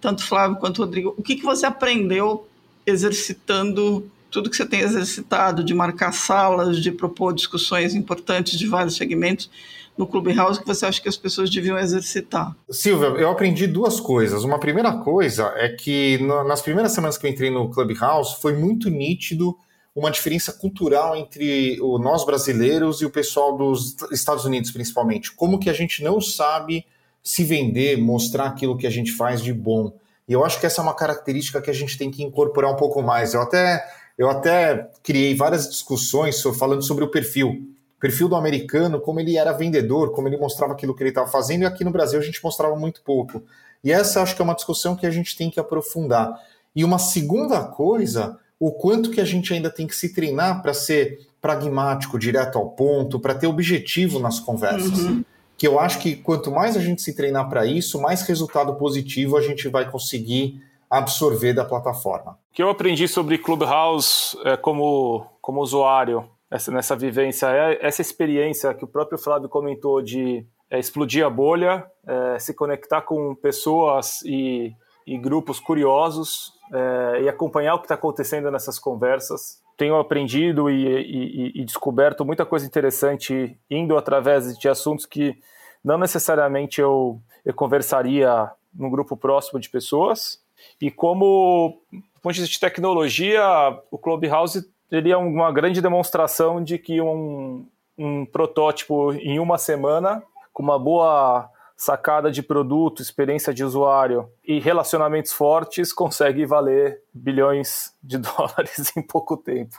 [0.00, 2.46] tanto Flávio quanto Rodrigo, o que, que você aprendeu
[2.86, 8.96] exercitando tudo que você tem exercitado, de marcar salas, de propor discussões importantes de vários
[8.96, 9.50] segmentos
[9.96, 12.56] no Clubhouse que você acha que as pessoas deviam exercitar?
[12.70, 14.44] Silvia, eu aprendi duas coisas.
[14.44, 18.88] Uma primeira coisa é que nas primeiras semanas que eu entrei no Clubhouse foi muito
[18.88, 19.56] nítido
[19.94, 25.32] uma diferença cultural entre o, nós brasileiros e o pessoal dos Estados Unidos, principalmente.
[25.32, 26.86] Como que a gente não sabe
[27.28, 29.92] se vender, mostrar aquilo que a gente faz de bom.
[30.26, 32.76] E eu acho que essa é uma característica que a gente tem que incorporar um
[32.76, 33.34] pouco mais.
[33.34, 33.84] Eu até,
[34.16, 37.50] eu até criei várias discussões falando sobre o perfil.
[37.98, 41.28] O perfil do americano, como ele era vendedor, como ele mostrava aquilo que ele estava
[41.28, 43.42] fazendo, e aqui no Brasil a gente mostrava muito pouco.
[43.84, 46.32] E essa acho que é uma discussão que a gente tem que aprofundar.
[46.74, 50.72] E uma segunda coisa o quanto que a gente ainda tem que se treinar para
[50.72, 54.98] ser pragmático, direto ao ponto, para ter objetivo nas conversas.
[55.00, 55.24] Uhum.
[55.58, 59.36] Que eu acho que quanto mais a gente se treinar para isso, mais resultado positivo
[59.36, 62.38] a gente vai conseguir absorver da plataforma.
[62.50, 68.00] O que eu aprendi sobre Clubhouse é, como, como usuário essa, nessa vivência é essa
[68.00, 73.34] experiência que o próprio Flávio comentou de é, explodir a bolha, é, se conectar com
[73.34, 74.72] pessoas e,
[75.06, 79.62] e grupos curiosos é, e acompanhar o que está acontecendo nessas conversas.
[79.78, 85.38] Tenho aprendido e, e, e, descoberto muita coisa interessante indo através de assuntos que
[85.82, 90.42] não necessariamente eu, eu conversaria num grupo próximo de pessoas.
[90.80, 93.42] E como, do ponto de vista de tecnologia,
[93.88, 97.64] o Clubhouse ele é uma grande demonstração de que um,
[97.96, 100.22] um protótipo em uma semana,
[100.52, 101.48] com uma boa
[101.78, 109.02] sacada de produto, experiência de usuário e relacionamentos fortes consegue valer bilhões de dólares em
[109.02, 109.76] pouco tempo.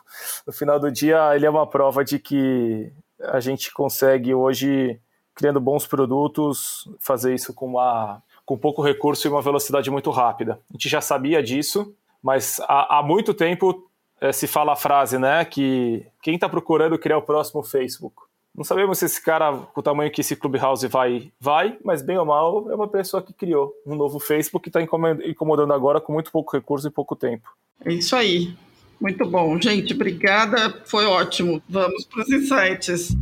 [0.47, 2.89] No final do dia, ele é uma prova de que
[3.21, 4.97] a gente consegue hoje,
[5.35, 10.57] criando bons produtos, fazer isso com, uma, com pouco recurso e uma velocidade muito rápida.
[10.69, 11.93] A gente já sabia disso,
[12.23, 13.89] mas há, há muito tempo
[14.21, 18.28] é, se fala a frase, né, que quem está procurando criar o próximo Facebook?
[18.55, 22.17] Não sabemos se esse cara, com o tamanho que esse Clubhouse vai, vai, mas bem
[22.17, 26.13] ou mal, é uma pessoa que criou um novo Facebook que está incomodando agora com
[26.13, 27.49] muito pouco recurso e pouco tempo.
[27.85, 28.53] É isso aí.
[28.99, 29.59] Muito bom.
[29.61, 30.81] Gente, obrigada.
[30.85, 31.61] Foi ótimo.
[31.69, 33.15] Vamos para os insights.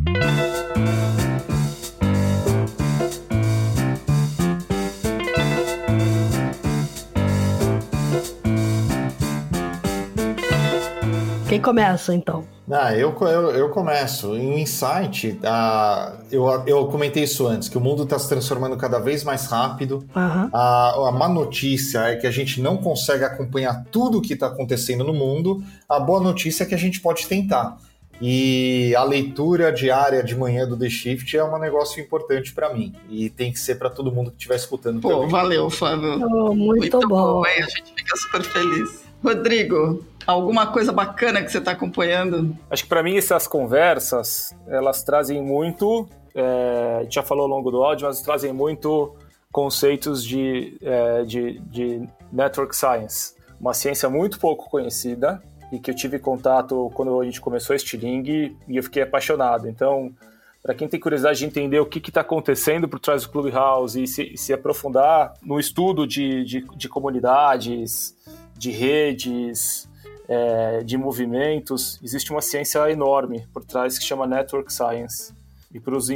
[11.57, 12.43] Quem começa, então?
[12.69, 14.35] Ah, eu, eu, eu começo.
[14.35, 18.99] Em Insight, ah, eu, eu comentei isso antes, que o mundo está se transformando cada
[18.99, 20.05] vez mais rápido.
[20.15, 20.49] Uhum.
[20.53, 24.47] A, a má notícia é que a gente não consegue acompanhar tudo o que está
[24.47, 25.63] acontecendo no mundo.
[25.89, 27.77] A boa notícia é que a gente pode tentar.
[28.21, 32.93] E a leitura diária de manhã do The Shift é um negócio importante para mim.
[33.09, 34.99] E tem que ser para todo mundo que estiver escutando.
[34.99, 35.29] Pô, também.
[35.29, 36.19] valeu, Fábio.
[36.23, 37.41] Oh, muito, muito bom.
[37.41, 39.03] bom a gente fica super feliz.
[39.23, 42.55] Rodrigo, alguma coisa bacana que você está acompanhando?
[42.69, 47.49] Acho que para mim essas conversas, elas trazem muito, é, a gente já falou ao
[47.49, 49.15] longo do áudio, mas trazem muito
[49.51, 55.95] conceitos de, é, de, de network science, uma ciência muito pouco conhecida e que eu
[55.95, 59.67] tive contato quando a gente começou este Stiling e eu fiquei apaixonado.
[59.67, 60.13] Então,
[60.61, 64.05] para quem tem curiosidade de entender o que está acontecendo por trás do Clubhouse e
[64.05, 68.15] se, se aprofundar no estudo de, de, de comunidades,
[68.57, 69.87] de redes,
[70.27, 75.33] é, de movimentos, existe uma ciência enorme por trás que chama Network Science.
[75.73, 76.09] E para os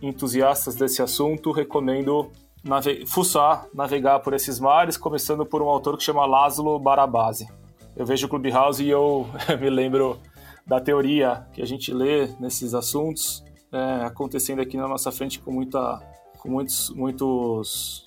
[0.00, 2.30] entusiastas desse assunto, recomendo
[2.64, 7.48] nave fuçar, navegar por esses mares, começando por um autor que chama Laszlo Barabasi.
[7.96, 9.26] Eu vejo o Clubhouse e eu
[9.60, 10.18] me lembro
[10.66, 15.52] da teoria que a gente lê nesses assuntos é, acontecendo aqui na nossa frente com
[15.52, 16.00] muita
[16.38, 18.04] com muitos muitos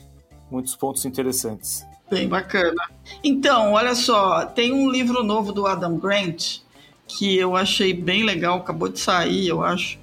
[0.51, 1.85] muitos pontos interessantes.
[2.09, 2.81] Bem bacana.
[3.23, 6.59] Então, olha só, tem um livro novo do Adam Grant
[7.07, 9.97] que eu achei bem legal, acabou de sair, eu acho,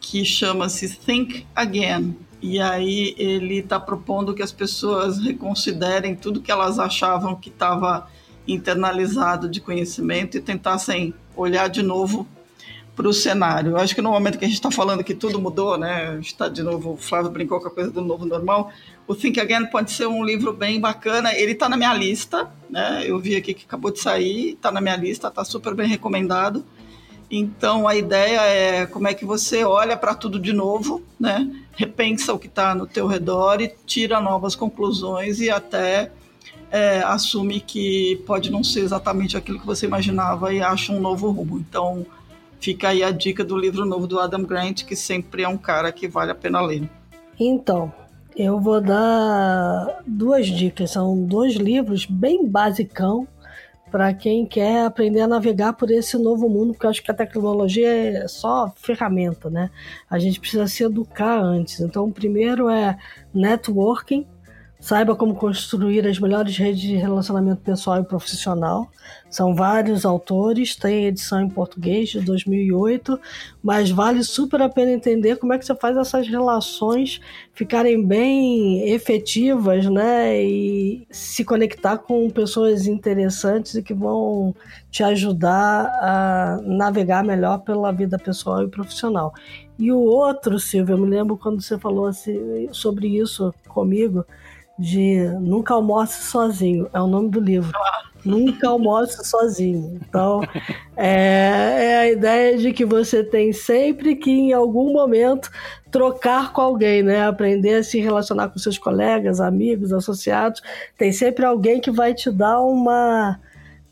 [0.00, 2.16] que chama-se Think Again.
[2.42, 8.08] E aí ele está propondo que as pessoas reconsiderem tudo que elas achavam que estava
[8.46, 12.26] internalizado de conhecimento e tentassem olhar de novo
[12.94, 13.72] para o cenário.
[13.72, 16.18] Eu acho que no momento que a gente está falando que tudo mudou, né?
[16.20, 18.70] Está de novo, o Flávio brincou com a coisa do novo normal.
[19.06, 21.34] O Think Again pode ser um livro bem bacana.
[21.34, 23.02] Ele está na minha lista, né?
[23.06, 26.64] Eu vi aqui que acabou de sair, está na minha lista, está super bem recomendado.
[27.30, 31.48] Então a ideia é como é que você olha para tudo de novo, né?
[31.72, 36.10] Repensa o que está no teu redor e tira novas conclusões e até
[36.70, 41.30] é, assume que pode não ser exatamente aquilo que você imaginava e acha um novo
[41.30, 41.58] rumo.
[41.58, 42.04] Então
[42.60, 45.90] fica aí a dica do livro novo do Adam Grant, que sempre é um cara
[45.90, 46.88] que vale a pena ler.
[47.38, 47.92] Então,
[48.36, 50.92] eu vou dar duas dicas.
[50.92, 53.26] São dois livros bem basicão
[53.90, 57.14] para quem quer aprender a navegar por esse novo mundo, porque eu acho que a
[57.14, 59.68] tecnologia é só ferramenta, né?
[60.08, 61.80] A gente precisa se educar antes.
[61.80, 62.96] Então, o primeiro é
[63.34, 64.26] networking,
[64.80, 68.90] Saiba como construir as melhores redes de relacionamento pessoal e profissional.
[69.28, 73.20] São vários autores, tem edição em português de 2008,
[73.62, 77.20] mas vale super a pena entender como é que você faz essas relações
[77.52, 80.42] ficarem bem efetivas, né?
[80.42, 84.54] E se conectar com pessoas interessantes e que vão
[84.90, 89.34] te ajudar a navegar melhor pela vida pessoal e profissional.
[89.78, 94.24] E o outro, Silvio, eu me lembro quando você falou assim, sobre isso comigo
[94.80, 97.70] de Nunca Almoce Sozinho, é o nome do livro.
[98.24, 99.98] Nunca almoce sozinho.
[100.06, 100.42] Então,
[100.96, 105.50] é, é, a ideia de que você tem sempre que, em algum momento,
[105.90, 107.26] trocar com alguém, né?
[107.26, 110.62] Aprender a se relacionar com seus colegas, amigos, associados.
[110.98, 113.40] Tem sempre alguém que vai te dar uma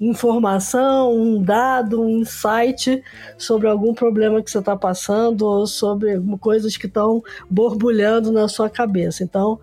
[0.01, 3.03] informação, um dado, um insight
[3.37, 8.69] sobre algum problema que você está passando ou sobre coisas que estão borbulhando na sua
[8.69, 9.25] cabeça.
[9.25, 9.59] Então,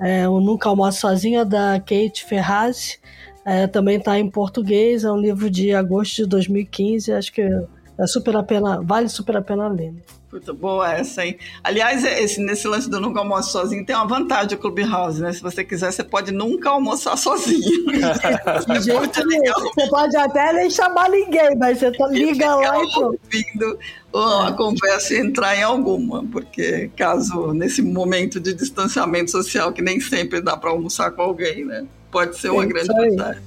[0.00, 2.98] é, o Nunca Almoço Sozinha, da Kate Ferraz.
[3.44, 8.06] É, também está em português, é um livro de agosto de 2015, acho que é
[8.06, 9.94] super a pena, vale super a pena ler.
[10.34, 11.38] Muito boa essa, hein?
[11.62, 15.32] Aliás, esse, nesse lance do nunca almoço sozinho tem uma vantagem o Clubhouse, né?
[15.32, 17.84] Se você quiser, você pode nunca almoçar sozinho.
[18.66, 23.78] você, pode você pode até nem chamar ninguém, mas você tá, liga lá e ouvindo
[24.12, 30.00] a conversa e entrar em alguma, porque caso nesse momento de distanciamento social que nem
[30.00, 31.86] sempre dá para almoçar com alguém, né?
[32.10, 33.40] Pode ser uma grande vantagem.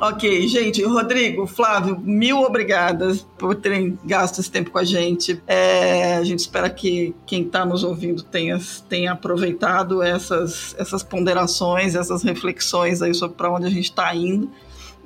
[0.00, 5.42] Ok, gente, Rodrigo, Flávio, mil obrigadas por terem gasto esse tempo com a gente.
[5.44, 11.96] É, a gente espera que quem está nos ouvindo tenha, tenha aproveitado essas, essas ponderações,
[11.96, 14.48] essas reflexões aí sobre para onde a gente está indo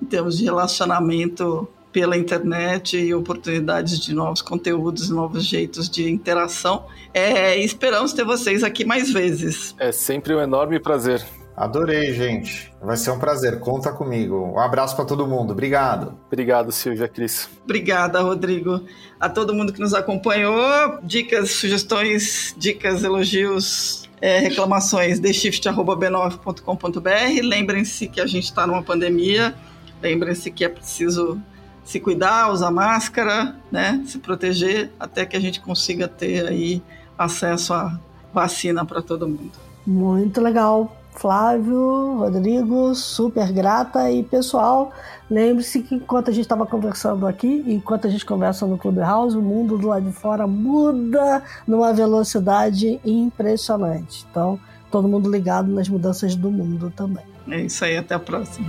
[0.01, 6.85] em termos de relacionamento pela internet e oportunidades de novos conteúdos, novos jeitos de interação.
[7.15, 9.75] É, esperamos ter vocês aqui mais vezes.
[9.79, 11.25] É sempre um enorme prazer.
[11.57, 12.73] Adorei, gente.
[12.81, 13.59] Vai ser um prazer.
[13.61, 14.53] Conta comigo.
[14.55, 15.53] Um abraço para todo mundo.
[15.53, 16.15] Obrigado.
[16.27, 17.47] Obrigado, Silvia Cris.
[17.65, 18.83] Obrigada, Rodrigo.
[19.21, 20.99] A todo mundo que nos acompanhou.
[21.03, 27.43] Dicas, sugestões, dicas, elogios, é, reclamações, theshift.b9.com.br.
[27.43, 29.55] Lembrem-se que a gente está numa pandemia.
[30.01, 31.39] Lembrem-se que é preciso
[31.85, 34.03] se cuidar, usar máscara, né?
[34.07, 36.83] Se proteger até que a gente consiga ter aí
[37.19, 38.01] acesso à
[38.33, 39.53] vacina para todo mundo.
[39.87, 41.02] Muito legal.
[41.13, 44.93] Flávio, Rodrigo, super grata e pessoal,
[45.31, 49.43] lembre-se que enquanto a gente estava conversando aqui, enquanto a gente conversa no Clubhouse, o
[49.43, 54.27] mundo do lado de fora muda numa velocidade impressionante.
[54.31, 54.59] Então,
[54.91, 57.25] todo mundo ligado nas mudanças do mundo também.
[57.49, 58.69] É isso aí, até a próxima.